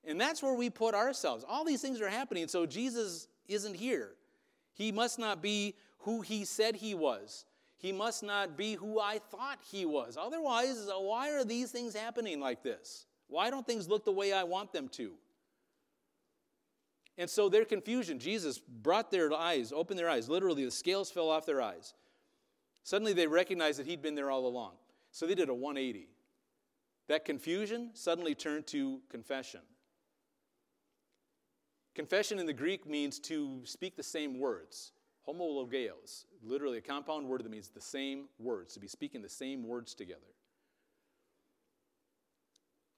And 0.03 0.19
that's 0.19 0.43
where 0.43 0.53
we 0.53 0.69
put 0.69 0.93
ourselves. 0.93 1.45
All 1.47 1.63
these 1.63 1.81
things 1.81 2.01
are 2.01 2.09
happening, 2.09 2.47
so 2.47 2.65
Jesus 2.65 3.27
isn't 3.47 3.75
here. 3.75 4.11
He 4.73 4.91
must 4.91 5.17
not 5.17 5.41
be 5.41 5.75
who 5.99 6.21
he 6.21 6.45
said 6.45 6.75
he 6.75 6.93
was. 6.93 7.45
He 7.77 7.91
must 7.91 8.23
not 8.23 8.57
be 8.57 8.73
who 8.73 8.99
I 8.99 9.19
thought 9.19 9.59
he 9.71 9.85
was. 9.85 10.17
Otherwise, 10.19 10.87
why 10.87 11.31
are 11.31 11.43
these 11.43 11.71
things 11.71 11.95
happening 11.95 12.39
like 12.39 12.61
this? 12.61 13.05
Why 13.27 13.49
don't 13.49 13.65
things 13.65 13.87
look 13.87 14.05
the 14.05 14.11
way 14.11 14.33
I 14.33 14.43
want 14.43 14.71
them 14.71 14.89
to? 14.89 15.13
And 17.17 17.29
so 17.29 17.47
their 17.47 17.65
confusion, 17.65 18.19
Jesus 18.19 18.59
brought 18.59 19.09
their 19.09 19.31
eyes, 19.33 19.71
opened 19.71 19.97
their 19.97 20.09
eyes. 20.09 20.27
Literally, 20.27 20.65
the 20.65 20.71
scales 20.71 21.09
fell 21.09 21.29
off 21.29 21.45
their 21.45 21.61
eyes. 21.61 21.93
Suddenly 22.85 23.13
they 23.13 23.25
recognized 23.25 23.79
that 23.79 23.87
he'd 23.87 24.03
been 24.03 24.13
there 24.13 24.29
all 24.29 24.45
along. 24.45 24.73
So 25.11 25.25
they 25.25 25.33
did 25.33 25.49
a 25.49 25.53
180. 25.53 26.07
That 27.07 27.25
confusion 27.25 27.89
suddenly 27.93 28.35
turned 28.35 28.67
to 28.67 29.01
confession. 29.09 29.61
Confession 31.95 32.37
in 32.37 32.45
the 32.45 32.53
Greek 32.53 32.87
means 32.87 33.17
to 33.21 33.61
speak 33.63 33.97
the 33.97 34.03
same 34.03 34.39
words. 34.39 34.91
Homologeos, 35.27 36.25
literally 36.43 36.77
a 36.77 36.81
compound 36.81 37.27
word 37.27 37.43
that 37.43 37.49
means 37.49 37.69
the 37.69 37.81
same 37.81 38.25
words, 38.37 38.75
to 38.75 38.79
be 38.79 38.87
speaking 38.87 39.23
the 39.23 39.29
same 39.29 39.67
words 39.67 39.95
together. 39.95 40.21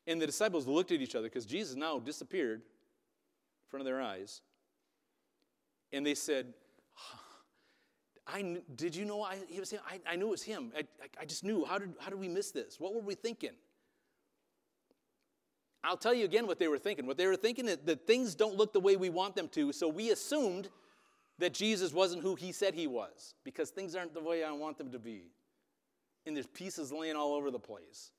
And 0.06 0.22
the 0.22 0.26
disciples 0.26 0.68
looked 0.68 0.92
at 0.92 1.00
each 1.00 1.16
other 1.16 1.28
because 1.28 1.46
Jesus 1.46 1.78
now 1.78 1.98
disappeared 1.98 2.60
in 2.60 3.70
front 3.70 3.82
of 3.82 3.86
their 3.86 4.02
eyes. 4.02 4.42
And 5.94 6.06
they 6.06 6.16
said, 6.16 6.54
I, 8.28 8.58
did 8.76 8.96
you 8.96 9.06
know 9.06 9.24
I, 9.24 9.38
he 9.48 9.60
was 9.60 9.70
him? 9.70 9.80
I, 9.90 10.00
I 10.12 10.16
knew 10.16 10.28
it 10.28 10.32
was 10.32 10.44
him. 10.44 10.72
I, 10.76 10.80
I, 10.80 11.22
I 11.22 11.26
just 11.26 11.44
knew. 11.44 11.64
How 11.64 11.78
did, 11.78 11.94
how 12.00 12.10
did 12.10 12.20
we 12.20 12.28
miss 12.28 12.52
this? 12.52 12.80
What 12.80 12.94
were 12.94 13.02
we 13.02 13.16
thinking? 13.16 13.52
I'll 15.84 15.98
tell 15.98 16.14
you 16.14 16.26
again 16.26 16.48
what 16.48 16.60
they 16.60 16.68
were 16.68 16.80
thinking. 16.80 17.06
What 17.06 17.18
they 17.18 17.28
were 17.28 17.38
thinking 17.38 17.68
is 17.68 17.78
that 17.86 18.06
things 18.06 18.36
don't 18.36 18.56
look 18.56 18.74
the 18.74 18.80
way 18.80 18.98
we 18.98 19.10
want 19.10 19.36
them 19.36 19.48
to, 19.50 19.72
so 19.72 19.88
we 19.88 20.12
assumed 20.12 20.68
that 21.40 21.54
Jesus 21.54 21.94
wasn't 21.94 22.24
who 22.24 22.36
he 22.36 22.52
said 22.52 22.74
he 22.74 22.88
was 22.88 23.36
because 23.44 23.70
things 23.70 23.96
aren't 23.96 24.14
the 24.14 24.22
way 24.22 24.44
I 24.44 24.52
want 24.52 24.78
them 24.78 24.92
to 24.92 25.00
be. 25.00 25.32
And 26.26 26.36
there's 26.36 26.48
pieces 26.48 26.92
laying 26.92 27.16
all 27.16 27.34
over 27.34 27.52
the 27.52 27.60
place. 27.60 28.12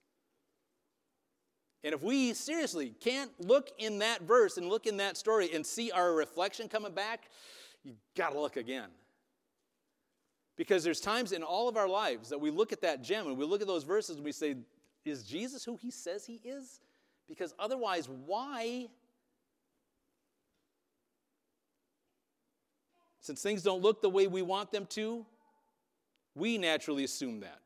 And 1.84 1.92
if 1.92 2.02
we 2.02 2.32
seriously 2.32 2.94
can't 3.00 3.30
look 3.38 3.70
in 3.78 3.98
that 3.98 4.22
verse 4.22 4.56
and 4.56 4.68
look 4.68 4.86
in 4.86 4.96
that 4.96 5.16
story 5.16 5.50
and 5.54 5.64
see 5.64 5.90
our 5.90 6.12
reflection 6.12 6.68
coming 6.68 6.92
back, 6.92 7.28
you 7.84 7.94
got 8.16 8.32
to 8.32 8.40
look 8.40 8.56
again. 8.56 8.88
Because 10.58 10.84
there's 10.84 11.00
times 11.00 11.32
in 11.32 11.42
all 11.42 11.70
of 11.70 11.78
our 11.78 11.88
lives 11.88 12.28
that 12.28 12.38
we 12.38 12.50
look 12.50 12.70
at 12.72 12.82
that 12.82 13.02
gem 13.02 13.26
and 13.26 13.38
we 13.38 13.46
look 13.46 13.62
at 13.62 13.66
those 13.66 13.84
verses 13.84 14.16
and 14.16 14.24
we 14.24 14.32
say, 14.32 14.56
Is 15.06 15.22
Jesus 15.22 15.64
who 15.64 15.76
he 15.76 15.90
says 15.90 16.26
he 16.26 16.42
is? 16.44 16.80
Because 17.26 17.54
otherwise, 17.58 18.10
why? 18.26 18.88
Since 23.20 23.40
things 23.40 23.62
don't 23.62 23.80
look 23.80 24.02
the 24.02 24.10
way 24.10 24.26
we 24.26 24.42
want 24.42 24.70
them 24.70 24.84
to, 24.90 25.24
we 26.34 26.58
naturally 26.58 27.04
assume 27.04 27.40
that. 27.40 27.60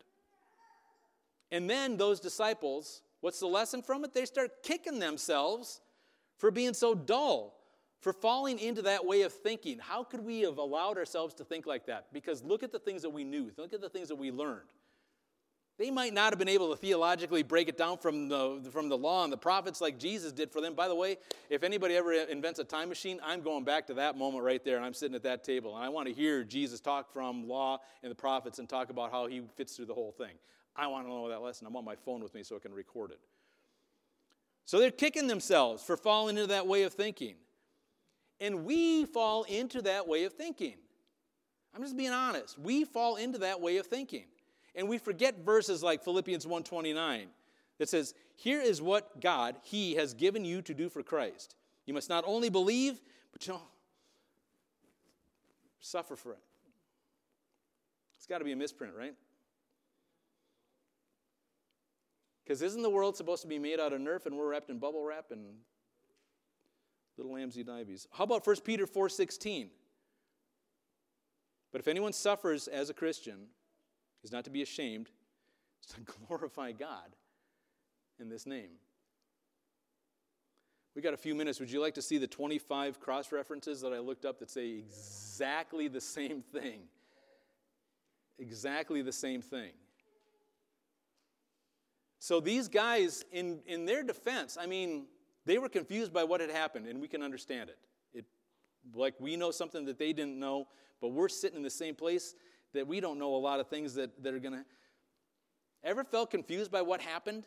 And 1.51 1.69
then 1.69 1.97
those 1.97 2.21
disciples 2.21 3.03
What's 3.23 3.39
the 3.39 3.47
lesson 3.47 3.83
from 3.83 4.05
it? 4.05 4.13
They 4.13 4.27
start 4.27 4.65
kicking 4.65 4.99
themselves 4.99 5.81
for 6.39 6.51
being 6.51 6.75
so 6.75 6.93
dull, 6.93 7.55
for 8.03 8.13
falling 8.13 8.59
into 8.59 8.83
that 8.83 9.07
way 9.07 9.23
of 9.23 9.33
thinking. 9.33 9.79
How 9.79 10.03
could 10.03 10.25
we 10.25 10.41
have 10.41 10.59
allowed 10.59 10.99
ourselves 10.99 11.35
to 11.35 11.45
think 11.45 11.67
like 11.67 11.87
that? 11.87 12.09
Because 12.13 12.43
look 12.43 12.63
at 12.63 12.73
the 12.73 12.81
things 12.81 13.03
that 13.03 13.11
we 13.11 13.25
knew, 13.25 13.51
look 13.57 13.73
at 13.73 13.81
the 13.81 13.89
things 13.89 14.09
that 14.09 14.17
we 14.17 14.31
learned. 14.31 14.69
They 15.79 15.91
might 15.91 16.13
not 16.13 16.33
have 16.33 16.39
been 16.39 16.49
able 16.49 16.71
to 16.71 16.77
theologically 16.77 17.43
break 17.43 17.69
it 17.69 17.79
down 17.79 17.99
from 17.99 18.29
the, 18.29 18.61
from 18.73 18.89
the 18.89 18.99
law 18.99 19.25
and 19.25 19.33
the 19.33 19.39
prophets 19.39 19.81
like 19.81 19.99
Jesus 19.99 20.33
did 20.33 20.51
for 20.51 20.61
them. 20.61 20.75
By 20.75 20.87
the 20.87 20.95
way, 20.95 21.17
if 21.49 21.63
anybody 21.63 21.97
ever 21.97 22.13
invents 22.13 22.59
a 22.59 22.65
time 22.65 22.89
machine, 22.89 23.21
I'm 23.25 23.41
going 23.41 23.65
back 23.65 23.87
to 23.87 23.95
that 23.95 24.19
moment 24.19 24.45
right 24.45 24.63
there, 24.65 24.77
and 24.77 24.85
I'm 24.85 24.95
sitting 24.95 25.15
at 25.15 25.23
that 25.23 25.45
table, 25.45 25.75
and 25.75 25.85
I 25.85 25.89
want 25.89 26.09
to 26.09 26.15
hear 26.15 26.45
Jesus 26.45 26.81
talk 26.81 27.13
from 27.13 27.49
law 27.49 27.79
and 28.03 28.11
the 28.11 28.17
prophets 28.17 28.59
and 28.59 28.69
talk 28.69 28.91
about 28.91 29.11
how 29.11 29.27
he 29.29 29.43
fits 29.57 29.75
through 29.75 29.87
the 29.87 29.95
whole 29.95 30.13
thing. 30.13 30.35
I 30.77 30.89
want 30.89 31.07
to 31.07 31.11
know 31.11 31.29
that 31.29 31.41
lesson. 31.41 31.67
I'm 31.67 31.77
on 31.77 31.85
my 31.85 31.97
phone 31.97 32.23
with 32.23 32.35
me 32.35 32.43
so 32.43 32.57
I 32.57 32.59
can 32.59 32.75
record 32.75 33.11
it. 33.11 33.21
So 34.65 34.79
they're 34.79 34.91
kicking 34.91 35.27
themselves 35.27 35.83
for 35.83 35.97
falling 35.97 36.37
into 36.37 36.49
that 36.49 36.67
way 36.67 36.83
of 36.83 36.93
thinking. 36.93 37.37
And 38.43 38.65
we 38.65 39.05
fall 39.05 39.45
into 39.45 39.83
that 39.83 40.09
way 40.09 40.25
of 40.25 40.33
thinking. 40.33 40.75
I'm 41.73 41.81
just 41.81 41.97
being 41.97 42.11
honest. 42.11 42.59
We 42.59 42.85
fall 42.85 43.15
into 43.15 43.39
that 43.39 43.61
way 43.61 43.77
of 43.77 43.87
thinking. 43.87 44.25
And 44.75 44.89
we 44.89 44.99
forget 44.99 45.39
verses 45.45 45.81
like 45.81 46.03
Philippians 46.03 46.45
1:29 46.45 47.33
that 47.79 47.89
says, 47.89 48.15
"Here 48.35 48.61
is 48.61 48.83
what 48.83 49.21
God, 49.21 49.61
he 49.63 49.95
has 49.95 50.13
given 50.13 50.45
you 50.45 50.61
to 50.63 50.75
do 50.75 50.89
for 50.89 51.05
Christ. 51.05 51.55
You 51.87 51.95
must 51.95 52.09
not 52.09 52.25
only 52.27 52.51
believe, 52.51 53.01
but 53.31 53.47
you 53.47 53.53
know, 53.53 53.69
suffer 55.79 56.17
for 56.17 56.33
it." 56.33 56.43
It's 58.17 58.27
got 58.27 58.39
to 58.39 58.45
be 58.45 58.53
a 58.53 58.57
misprint, 58.57 58.97
right? 58.97 59.15
Because 62.43 62.61
isn't 62.61 62.83
the 62.83 62.91
world 62.91 63.17
supposed 63.17 63.43
to 63.43 63.49
be 63.49 63.61
made 63.61 63.79
out 63.79 63.93
of 63.93 64.01
Nerf 64.01 64.27
and 64.27 64.37
we're 64.37 64.49
wrapped 64.49 64.69
in 64.69 64.81
bubble 64.81 65.05
wrap 65.05 65.31
and 65.31 65.65
little 67.17 67.33
lambsy 67.33 67.65
dives? 67.65 68.07
How 68.13 68.25
about 68.25 68.47
1 68.47 68.57
Peter 68.65 68.87
4.16? 68.87 69.69
But 71.71 71.81
if 71.81 71.89
anyone 71.89 72.13
suffers 72.13 72.69
as 72.69 72.91
a 72.91 72.95
Christian, 72.95 73.47
he's 74.21 74.33
not 74.33 74.45
to 74.45 74.51
be 74.51 74.63
ashamed, 74.63 75.11
he's 75.81 75.95
to 75.95 76.13
glorify 76.27 76.73
God 76.73 77.17
in 78.21 78.29
this 78.29 78.47
name. 78.47 78.71
We 80.95 81.01
got 81.01 81.15
a 81.15 81.19
few 81.19 81.35
minutes. 81.35 81.59
Would 81.59 81.71
you 81.71 81.81
like 81.81 81.95
to 81.95 82.03
see 82.03 82.19
the 82.19 82.27
25 82.27 83.01
cross 83.01 83.33
references 83.33 83.81
that 83.81 83.95
I 83.95 83.99
looked 83.99 84.27
up 84.27 84.39
that 84.41 84.51
say 84.51 84.69
exactly 84.71 85.89
the 85.89 86.03
same 86.03 86.43
thing? 86.43 86.81
Exactly 88.39 89.01
the 89.01 89.13
same 89.13 89.41
thing. 89.41 89.71
So 92.19 92.41
these 92.41 92.69
guys, 92.69 93.25
in, 93.33 93.61
in 93.67 93.87
their 93.87 94.03
defense, 94.03 94.59
I 94.61 94.67
mean, 94.67 95.07
they 95.45 95.59
were 95.59 95.69
confused 95.69 96.13
by 96.13 96.25
what 96.25 96.41
had 96.41 96.51
happened, 96.51 96.87
and 96.87 97.01
we 97.01 97.09
can 97.09 97.23
understand 97.23 97.71
it. 97.71 97.79
it. 98.15 98.25
Like 98.95 99.15
we 99.19 99.37
know 99.37 99.51
something 99.51 99.85
that 99.87 99.99
they 99.99 100.13
didn't 100.13 100.39
know, 100.39 100.69
but 101.01 101.09
we're 101.09 101.29
sitting 101.29 101.57
in 101.57 101.63
the 101.63 101.71
same 101.71 101.95
place 101.95 102.35
that 102.75 102.87
we 102.87 103.01
don't 103.01 103.19
know 103.19 103.35
a 103.35 103.37
lot 103.37 103.61
of 103.61 103.69
things 103.69 103.95
that, 103.95 104.23
that 104.23 104.33
are 104.33 104.39
going 104.39 104.55
to. 104.55 104.65
Ever 105.85 106.05
felt 106.05 106.31
confused 106.31 106.71
by 106.71 106.83
what 106.83 107.01
happened? 107.01 107.45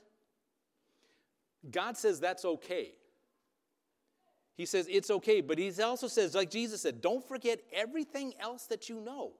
God 1.71 1.97
says 1.97 2.19
that's 2.19 2.45
okay. 2.45 2.91
He 4.55 4.65
says 4.65 4.88
it's 4.89 5.10
okay, 5.10 5.41
but 5.41 5.58
he 5.58 5.71
also 5.81 6.08
says, 6.08 6.36
like 6.36 6.49
Jesus 6.49 6.81
said, 6.81 7.01
don't 7.01 7.25
forget 7.27 7.60
everything 7.73 8.34
else 8.39 8.65
that 8.67 8.89
you 8.89 9.01
know. 9.01 9.34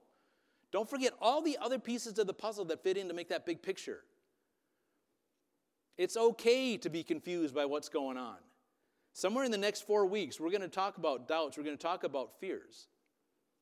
Don't 0.72 0.88
forget 0.88 1.12
all 1.20 1.42
the 1.42 1.56
other 1.60 1.78
pieces 1.78 2.18
of 2.18 2.26
the 2.26 2.34
puzzle 2.34 2.64
that 2.66 2.82
fit 2.82 2.96
in 2.96 3.08
to 3.08 3.14
make 3.14 3.28
that 3.28 3.46
big 3.46 3.62
picture. 3.62 4.00
It's 5.96 6.16
okay 6.16 6.76
to 6.78 6.90
be 6.90 7.02
confused 7.02 7.54
by 7.54 7.64
what's 7.64 7.88
going 7.88 8.18
on. 8.18 8.36
Somewhere 9.16 9.46
in 9.46 9.50
the 9.50 9.56
next 9.56 9.86
four 9.86 10.04
weeks, 10.04 10.38
we're 10.38 10.50
going 10.50 10.60
to 10.60 10.68
talk 10.68 10.98
about 10.98 11.26
doubts, 11.26 11.56
we're 11.56 11.64
going 11.64 11.74
to 11.74 11.82
talk 11.82 12.04
about 12.04 12.38
fears. 12.38 12.88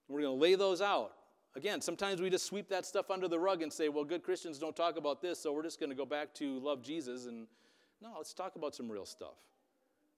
We're 0.08 0.22
going 0.22 0.36
to 0.36 0.42
lay 0.42 0.56
those 0.56 0.80
out. 0.80 1.12
Again, 1.54 1.80
sometimes 1.80 2.20
we 2.20 2.28
just 2.28 2.46
sweep 2.46 2.68
that 2.70 2.84
stuff 2.84 3.08
under 3.08 3.28
the 3.28 3.38
rug 3.38 3.62
and 3.62 3.72
say, 3.72 3.88
well, 3.88 4.02
good 4.02 4.24
Christians 4.24 4.58
don't 4.58 4.74
talk 4.74 4.98
about 4.98 5.22
this, 5.22 5.38
so 5.38 5.52
we're 5.52 5.62
just 5.62 5.78
going 5.78 5.90
to 5.90 5.94
go 5.94 6.04
back 6.04 6.34
to 6.34 6.58
love 6.58 6.82
Jesus. 6.82 7.26
And 7.26 7.46
no, 8.02 8.14
let's 8.16 8.34
talk 8.34 8.56
about 8.56 8.74
some 8.74 8.90
real 8.90 9.06
stuff. 9.06 9.36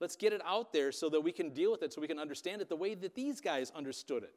Let's 0.01 0.17
get 0.17 0.33
it 0.33 0.41
out 0.43 0.73
there 0.73 0.91
so 0.91 1.11
that 1.11 1.21
we 1.21 1.33
can 1.33 1.51
deal 1.51 1.71
with 1.71 1.83
it, 1.83 1.93
so 1.93 2.01
we 2.01 2.09
can 2.09 2.19
understand 2.19 2.63
it 2.63 2.71
the 2.71 2.77
way 2.77 2.95
that 2.95 3.15
these 3.15 3.43
guys 3.43 3.71
understood 3.77 4.23
it, 4.23 4.33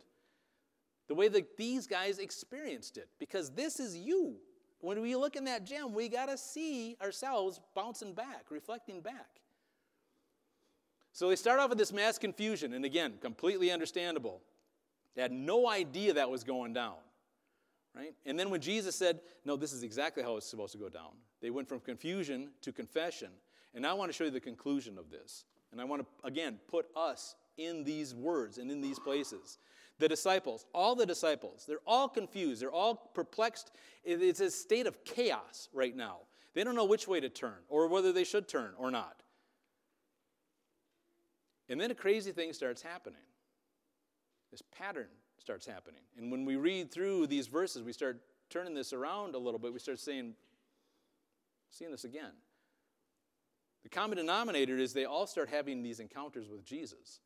the 1.08 1.16
way 1.16 1.30
that 1.30 1.56
these 1.56 1.88
guys 1.88 2.20
experienced 2.20 2.98
it, 2.98 3.08
because 3.20 3.52
this 3.52 3.80
is 3.80 3.96
you. 3.96 4.36
When 4.82 5.00
we 5.02 5.16
look 5.16 5.38
in 5.38 5.46
that 5.46 5.66
gem, 5.66 5.94
we 5.94 6.10
got 6.10 6.26
to 6.26 6.38
see 6.38 6.98
ourselves 7.02 7.62
bouncing 7.74 8.14
back, 8.14 8.48
reflecting 8.50 9.00
back. 9.00 9.40
So 11.12 11.30
they 11.30 11.36
start 11.36 11.60
off 11.60 11.70
with 11.70 11.78
this 11.78 11.92
mass 11.92 12.18
confusion, 12.18 12.74
and 12.74 12.86
again, 12.86 13.14
completely 13.22 13.72
understandable. 13.72 14.42
They 15.16 15.22
had 15.22 15.32
no 15.32 15.68
idea 15.68 16.14
that 16.14 16.30
was 16.30 16.44
going 16.44 16.74
down. 16.74 16.96
Right? 17.96 18.14
And 18.26 18.40
then 18.40 18.50
when 18.50 18.62
Jesus 18.62 18.96
said, 18.96 19.20
No, 19.44 19.56
this 19.56 19.74
is 19.74 19.84
exactly 19.84 20.24
how 20.24 20.38
it's 20.38 20.46
supposed 20.46 20.72
to 20.74 20.78
go 20.78 20.90
down, 20.90 21.12
they 21.42 21.50
went 21.50 21.68
from 21.68 21.80
confusion 21.80 22.50
to 22.62 22.72
confession. 22.72 23.30
And 23.74 23.86
I 23.86 23.94
want 23.94 24.10
to 24.10 24.14
show 24.14 24.24
you 24.24 24.32
the 24.32 24.40
conclusion 24.40 24.98
of 24.98 25.12
this. 25.12 25.46
And 25.72 25.80
I 25.80 25.84
want 25.84 26.02
to, 26.02 26.28
again, 26.28 26.60
put 26.68 26.88
us 26.96 27.36
in 27.58 27.84
these 27.84 28.16
words 28.16 28.58
and 28.58 28.72
in 28.72 28.82
these 28.82 28.98
places. 28.98 29.60
The 30.00 30.08
disciples, 30.08 30.66
all 30.74 30.96
the 30.96 31.06
disciples, 31.06 31.66
they're 31.68 31.78
all 31.86 32.08
confused. 32.08 32.62
They're 32.62 32.72
all 32.72 32.96
perplexed. 33.14 33.72
It's 34.04 34.40
a 34.40 34.50
state 34.50 34.88
of 34.88 35.04
chaos 35.04 35.70
right 35.74 35.96
now. 35.96 36.20
They 36.54 36.64
don't 36.64 36.76
know 36.76 36.86
which 36.86 37.08
way 37.08 37.20
to 37.20 37.30
turn 37.30 37.58
or 37.68 37.88
whether 37.88 38.12
they 38.12 38.24
should 38.24 38.48
turn 38.48 38.72
or 38.78 38.90
not. 38.90 39.22
And 41.70 41.80
then 41.80 41.92
a 41.92 41.96
crazy 41.96 42.32
thing 42.32 42.52
starts 42.54 42.82
happening. 42.82 43.22
This 44.52 44.64
pattern 44.78 45.08
starts 45.38 45.66
happening. 45.66 46.02
And 46.18 46.32
when 46.32 46.44
we 46.44 46.56
read 46.56 46.92
through 46.92 47.28
these 47.28 47.48
verses, 47.48 47.84
we 47.84 47.94
start 47.94 48.20
turning 48.50 48.74
this 48.74 48.92
around 48.92 49.36
a 49.36 49.38
little 49.38 49.60
bit. 49.60 49.72
We 49.72 49.80
start 49.80 50.00
saying, 50.00 50.34
seeing 51.70 51.92
this 51.92 52.04
again. 52.04 52.32
The 53.84 53.90
common 53.90 54.18
denominator 54.18 54.78
is 54.78 54.92
they 54.92 55.06
all 55.06 55.28
start 55.28 55.50
having 55.50 55.84
these 55.84 56.00
encounters 56.00 56.50
with 56.50 56.66
Jesus. 56.66 57.20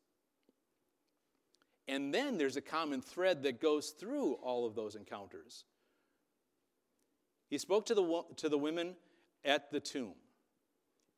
And 1.88 2.14
then 2.14 2.38
there's 2.38 2.56
a 2.56 2.62
common 2.62 3.00
thread 3.00 3.42
that 3.42 3.60
goes 3.60 3.90
through 3.90 4.34
all 4.34 4.66
of 4.66 4.74
those 4.74 4.94
encounters. 4.94 5.64
He 7.50 7.58
spoke 7.58 7.86
to 7.86 7.94
the, 7.94 8.22
to 8.36 8.48
the 8.48 8.58
women 8.58 8.94
at 9.44 9.70
the 9.70 9.80
tomb. 9.80 10.14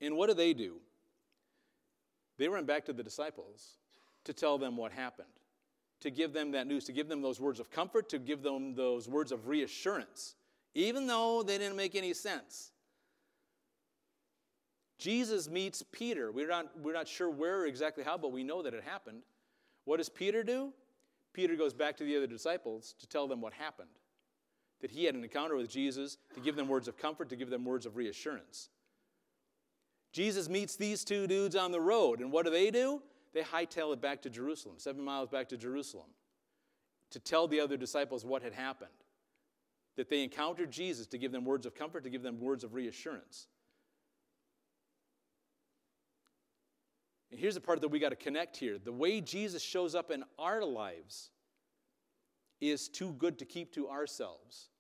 And 0.01 0.17
what 0.17 0.29
do 0.29 0.35
they 0.35 0.55
do? 0.55 0.81
They 2.39 2.49
went 2.49 2.67
back 2.67 2.85
to 2.87 2.93
the 2.93 3.03
disciples 3.03 3.77
to 4.25 4.33
tell 4.33 4.59
them 4.59 4.77
what 4.77 4.93
happened, 4.93 5.29
to 6.01 6.11
give 6.11 6.33
them 6.33 6.53
that 6.53 6.67
news, 6.67 6.85
to 6.85 6.93
give 6.93 7.09
them 7.09 7.23
those 7.23 7.41
words 7.41 7.61
of 7.61 7.71
comfort, 7.71 8.09
to 8.11 8.19
give 8.19 8.43
them 8.43 8.75
those 8.75 9.09
words 9.09 9.33
of 9.33 9.49
reassurance, 9.49 10.35
even 10.75 11.07
though 11.07 11.43
they 11.43 11.59
didn't 11.59 11.77
make 11.77 11.95
any 11.95 12.13
sense. 12.13 12.73
Jesus 14.99 15.49
meets 15.49 15.83
Peter. 15.93 16.33
We're 16.33 16.49
not, 16.49 16.79
we're 16.81 16.95
not 16.95 17.09
sure 17.09 17.31
where 17.31 17.67
exactly 17.67 18.03
how, 18.03 18.17
but 18.17 18.33
we 18.33 18.43
know 18.43 18.63
that 18.63 18.75
it 18.75 18.83
happened. 18.83 19.23
What 19.85 19.99
does 19.99 20.09
Peter 20.09 20.43
do? 20.43 20.73
Peter 21.33 21.55
goes 21.55 21.75
back 21.75 21.97
to 21.99 22.05
the 22.05 22.17
other 22.17 22.27
disciples 22.27 22.95
to 22.99 23.07
tell 23.07 23.29
them 23.29 23.41
what 23.41 23.53
happened. 23.53 23.91
That 24.81 24.91
he 24.91 25.05
had 25.05 25.15
an 25.15 25.23
encounter 25.23 25.57
with 25.57 25.71
Jesus, 25.71 26.17
to 26.35 26.41
give 26.41 26.57
them 26.57 26.69
words 26.69 26.89
of 26.89 26.97
comfort, 26.97 27.29
to 27.29 27.37
give 27.37 27.51
them 27.51 27.65
words 27.65 27.87
of 27.87 27.97
reassurance. 27.97 28.71
Jesus 30.17 30.49
meets 30.49 30.77
these 30.77 31.05
two 31.05 31.27
dudes 31.27 31.55
on 31.55 31.73
the 31.73 31.81
road, 31.81 32.21
and 32.21 32.33
what 32.33 32.47
do 32.47 32.51
they 32.51 32.71
do? 32.71 33.03
They 33.35 33.43
hightail 33.43 33.93
it 33.93 34.01
back 34.01 34.23
to 34.23 34.31
Jerusalem, 34.31 34.77
seven 34.79 35.05
miles 35.05 35.29
back 35.29 35.47
to 35.51 35.59
Jerusalem, 35.59 36.07
to 37.11 37.21
tell 37.21 37.47
the 37.47 37.61
other 37.61 37.77
disciples 37.77 38.25
what 38.25 38.43
had 38.43 38.55
happened. 38.55 38.89
That 39.97 40.09
they 40.09 40.25
encountered 40.25 40.71
Jesus 40.71 41.07
to 41.09 41.19
give 41.19 41.33
them 41.33 41.45
words 41.45 41.67
of 41.67 41.75
comfort, 41.75 42.03
to 42.05 42.09
give 42.09 42.23
them 42.23 42.41
words 42.41 42.65
of 42.65 42.73
reassurance. 42.73 43.47
And 47.31 47.39
here's 47.39 47.57
the 47.57 47.61
part 47.61 47.83
that 47.83 47.89
we 47.89 47.99
got 47.99 48.09
to 48.09 48.17
connect 48.17 48.57
here. 48.57 48.79
The 48.83 48.93
way 48.93 49.21
Jesus 49.21 49.63
shows 49.63 49.95
up 49.95 50.11
in 50.11 50.25
our 50.39 50.65
lives 50.65 51.29
is 52.63 52.89
too 52.89 53.13
good 53.19 53.39
to 53.41 53.45
keep 53.45 53.71
to 53.75 53.91
ourselves. 53.91 54.71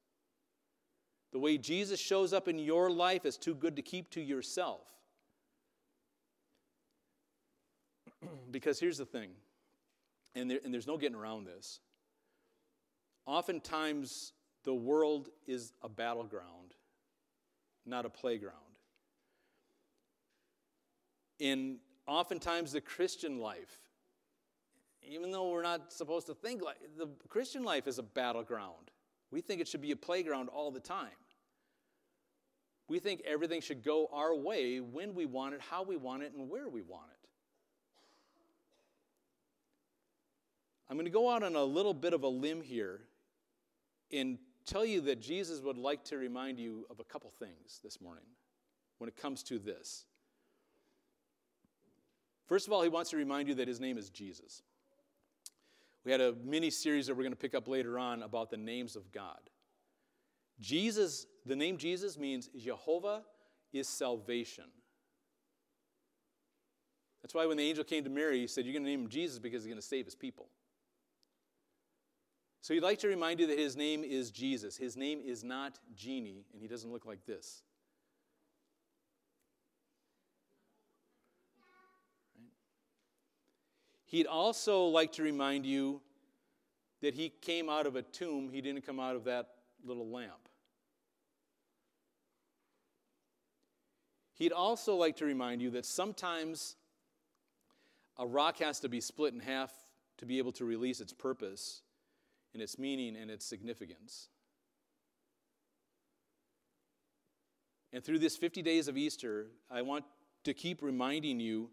The 1.34 1.38
way 1.38 1.58
Jesus 1.58 2.00
shows 2.00 2.32
up 2.32 2.48
in 2.48 2.58
your 2.58 2.90
life 2.90 3.26
is 3.26 3.36
too 3.36 3.54
good 3.54 3.76
to 3.76 3.82
keep 3.82 4.08
to 4.12 4.22
yourself. 4.22 4.80
because 8.50 8.78
here's 8.80 8.98
the 8.98 9.06
thing, 9.06 9.30
and, 10.34 10.50
there, 10.50 10.60
and 10.64 10.72
there's 10.72 10.86
no 10.86 10.96
getting 10.96 11.16
around 11.16 11.44
this. 11.44 11.80
Oftentimes, 13.26 14.32
the 14.64 14.74
world 14.74 15.28
is 15.46 15.72
a 15.82 15.88
battleground, 15.88 16.74
not 17.84 18.04
a 18.04 18.10
playground. 18.10 18.54
In 21.38 21.78
oftentimes 22.06 22.72
the 22.72 22.80
Christian 22.80 23.38
life, 23.38 23.86
even 25.08 25.30
though 25.30 25.50
we're 25.50 25.62
not 25.62 25.92
supposed 25.92 26.26
to 26.26 26.34
think 26.34 26.62
like 26.62 26.76
the 26.98 27.08
Christian 27.28 27.62
life 27.62 27.86
is 27.86 27.98
a 27.98 28.02
battleground. 28.02 28.90
We 29.30 29.40
think 29.40 29.60
it 29.60 29.68
should 29.68 29.82
be 29.82 29.90
a 29.90 29.96
playground 29.96 30.48
all 30.48 30.70
the 30.70 30.80
time. 30.80 31.08
We 32.88 32.98
think 33.00 33.22
everything 33.26 33.60
should 33.60 33.82
go 33.82 34.08
our 34.12 34.34
way 34.34 34.80
when 34.80 35.14
we 35.14 35.26
want 35.26 35.54
it, 35.54 35.60
how 35.60 35.82
we 35.82 35.96
want 35.96 36.22
it, 36.22 36.32
and 36.36 36.48
where 36.48 36.68
we 36.68 36.82
want 36.82 37.08
it. 37.10 37.15
I'm 40.88 40.96
going 40.96 41.06
to 41.06 41.10
go 41.10 41.30
out 41.30 41.42
on 41.42 41.56
a 41.56 41.64
little 41.64 41.94
bit 41.94 42.12
of 42.12 42.22
a 42.22 42.28
limb 42.28 42.62
here 42.62 43.00
and 44.12 44.38
tell 44.64 44.84
you 44.84 45.00
that 45.02 45.20
Jesus 45.20 45.60
would 45.60 45.76
like 45.76 46.04
to 46.04 46.16
remind 46.16 46.58
you 46.58 46.86
of 46.90 47.00
a 47.00 47.04
couple 47.04 47.30
things 47.30 47.80
this 47.82 48.00
morning 48.00 48.24
when 48.98 49.08
it 49.08 49.16
comes 49.16 49.42
to 49.44 49.58
this. 49.58 50.04
First 52.46 52.66
of 52.66 52.72
all, 52.72 52.82
he 52.82 52.88
wants 52.88 53.10
to 53.10 53.16
remind 53.16 53.48
you 53.48 53.54
that 53.56 53.66
his 53.66 53.80
name 53.80 53.98
is 53.98 54.10
Jesus. 54.10 54.62
We 56.04 56.12
had 56.12 56.20
a 56.20 56.34
mini 56.44 56.70
series 56.70 57.08
that 57.08 57.16
we're 57.16 57.24
going 57.24 57.32
to 57.32 57.36
pick 57.36 57.54
up 57.54 57.66
later 57.66 57.98
on 57.98 58.22
about 58.22 58.50
the 58.50 58.56
names 58.56 58.94
of 58.94 59.10
God. 59.10 59.40
Jesus, 60.60 61.26
the 61.44 61.56
name 61.56 61.76
Jesus 61.76 62.16
means 62.16 62.48
Jehovah 62.56 63.22
is 63.72 63.88
salvation. 63.88 64.64
That's 67.22 67.34
why 67.34 67.44
when 67.46 67.56
the 67.56 67.64
angel 67.64 67.82
came 67.82 68.04
to 68.04 68.10
Mary, 68.10 68.38
he 68.38 68.46
said, 68.46 68.64
You're 68.64 68.72
going 68.72 68.84
to 68.84 68.90
name 68.90 69.02
him 69.02 69.08
Jesus 69.08 69.40
because 69.40 69.64
he's 69.64 69.68
going 69.68 69.80
to 69.80 69.86
save 69.86 70.04
his 70.04 70.14
people. 70.14 70.48
So 72.66 72.74
he'd 72.74 72.82
like 72.82 72.98
to 72.98 73.06
remind 73.06 73.38
you 73.38 73.46
that 73.46 73.60
his 73.60 73.76
name 73.76 74.02
is 74.02 74.32
Jesus. 74.32 74.76
His 74.76 74.96
name 74.96 75.20
is 75.24 75.44
not 75.44 75.78
Genie, 75.94 76.46
and 76.52 76.60
he 76.60 76.66
doesn't 76.66 76.90
look 76.90 77.06
like 77.06 77.24
this. 77.24 77.62
He'd 84.06 84.26
also 84.26 84.86
like 84.86 85.12
to 85.12 85.22
remind 85.22 85.64
you 85.64 86.00
that 87.02 87.14
he 87.14 87.28
came 87.28 87.70
out 87.70 87.86
of 87.86 87.94
a 87.94 88.02
tomb, 88.02 88.50
he 88.50 88.60
didn't 88.60 88.84
come 88.84 88.98
out 88.98 89.14
of 89.14 89.22
that 89.26 89.46
little 89.84 90.08
lamp. 90.08 90.48
He'd 94.34 94.50
also 94.50 94.96
like 94.96 95.14
to 95.18 95.24
remind 95.24 95.62
you 95.62 95.70
that 95.70 95.86
sometimes 95.86 96.74
a 98.18 98.26
rock 98.26 98.58
has 98.58 98.80
to 98.80 98.88
be 98.88 99.00
split 99.00 99.34
in 99.34 99.38
half 99.38 99.72
to 100.18 100.26
be 100.26 100.38
able 100.38 100.50
to 100.50 100.64
release 100.64 101.00
its 101.00 101.12
purpose 101.12 101.82
and 102.56 102.62
its 102.62 102.78
meaning 102.78 103.16
and 103.16 103.30
its 103.30 103.44
significance. 103.44 104.28
And 107.92 108.02
through 108.02 108.18
this 108.18 108.34
50 108.34 108.62
days 108.62 108.88
of 108.88 108.96
Easter, 108.96 109.48
I 109.70 109.82
want 109.82 110.06
to 110.44 110.54
keep 110.54 110.80
reminding 110.80 111.38
you 111.38 111.68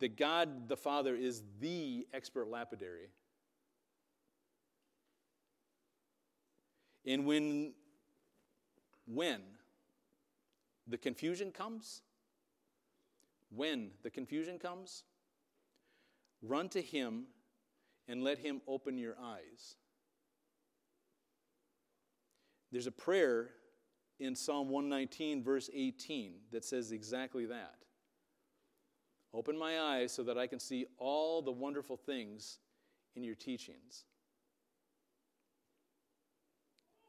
that 0.00 0.16
God 0.16 0.70
the 0.70 0.76
Father 0.78 1.14
is 1.14 1.42
the 1.60 2.06
expert 2.14 2.48
lapidary. 2.48 3.10
And 7.04 7.26
when, 7.26 7.74
when 9.04 9.42
the 10.86 10.96
confusion 10.96 11.52
comes, 11.52 12.00
when 13.54 13.90
the 14.02 14.08
confusion 14.08 14.58
comes, 14.58 15.04
run 16.40 16.70
to 16.70 16.80
Him 16.80 17.26
and 18.08 18.22
let 18.22 18.38
Him 18.38 18.60
open 18.66 18.98
your 18.98 19.16
eyes. 19.22 19.76
There's 22.70 22.86
a 22.86 22.92
prayer 22.92 23.50
in 24.18 24.34
Psalm 24.34 24.68
119, 24.70 25.42
verse 25.42 25.68
18, 25.74 26.34
that 26.52 26.64
says 26.64 26.92
exactly 26.92 27.46
that. 27.46 27.76
Open 29.34 29.58
my 29.58 29.80
eyes 29.80 30.12
so 30.12 30.22
that 30.24 30.38
I 30.38 30.46
can 30.46 30.58
see 30.58 30.86
all 30.98 31.42
the 31.42 31.52
wonderful 31.52 31.96
things 31.96 32.58
in 33.14 33.24
your 33.24 33.34
teachings. 33.34 34.04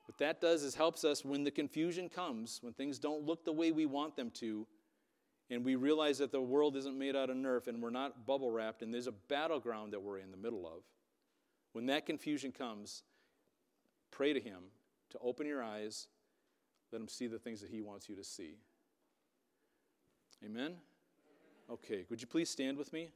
What 0.05 0.17
that 0.17 0.41
does 0.41 0.63
is 0.63 0.75
helps 0.75 1.03
us 1.03 1.23
when 1.23 1.43
the 1.43 1.51
confusion 1.51 2.09
comes, 2.09 2.59
when 2.61 2.73
things 2.73 2.99
don't 2.99 3.25
look 3.25 3.45
the 3.45 3.53
way 3.53 3.71
we 3.71 3.85
want 3.85 4.15
them 4.15 4.31
to, 4.35 4.67
and 5.49 5.63
we 5.63 5.75
realize 5.75 6.17
that 6.17 6.31
the 6.31 6.41
world 6.41 6.75
isn't 6.75 6.97
made 6.97 7.15
out 7.15 7.29
of 7.29 7.37
nerf 7.37 7.67
and 7.67 7.81
we're 7.81 7.89
not 7.89 8.25
bubble 8.25 8.51
wrapped 8.51 8.81
and 8.81 8.93
there's 8.93 9.07
a 9.07 9.11
battleground 9.11 9.93
that 9.93 10.01
we're 10.01 10.19
in 10.19 10.31
the 10.31 10.37
middle 10.37 10.65
of. 10.65 10.83
When 11.73 11.87
that 11.87 12.05
confusion 12.05 12.51
comes, 12.51 13.03
pray 14.11 14.33
to 14.33 14.39
Him 14.39 14.63
to 15.11 15.19
open 15.19 15.45
your 15.45 15.63
eyes, 15.63 16.07
let 16.91 17.01
Him 17.01 17.07
see 17.07 17.27
the 17.27 17.39
things 17.39 17.61
that 17.61 17.69
He 17.69 17.81
wants 17.81 18.07
you 18.09 18.15
to 18.15 18.23
see. 18.23 18.57
Amen? 20.45 20.75
Okay, 21.69 22.05
would 22.09 22.21
you 22.21 22.27
please 22.27 22.49
stand 22.49 22.77
with 22.77 22.91
me? 22.93 23.09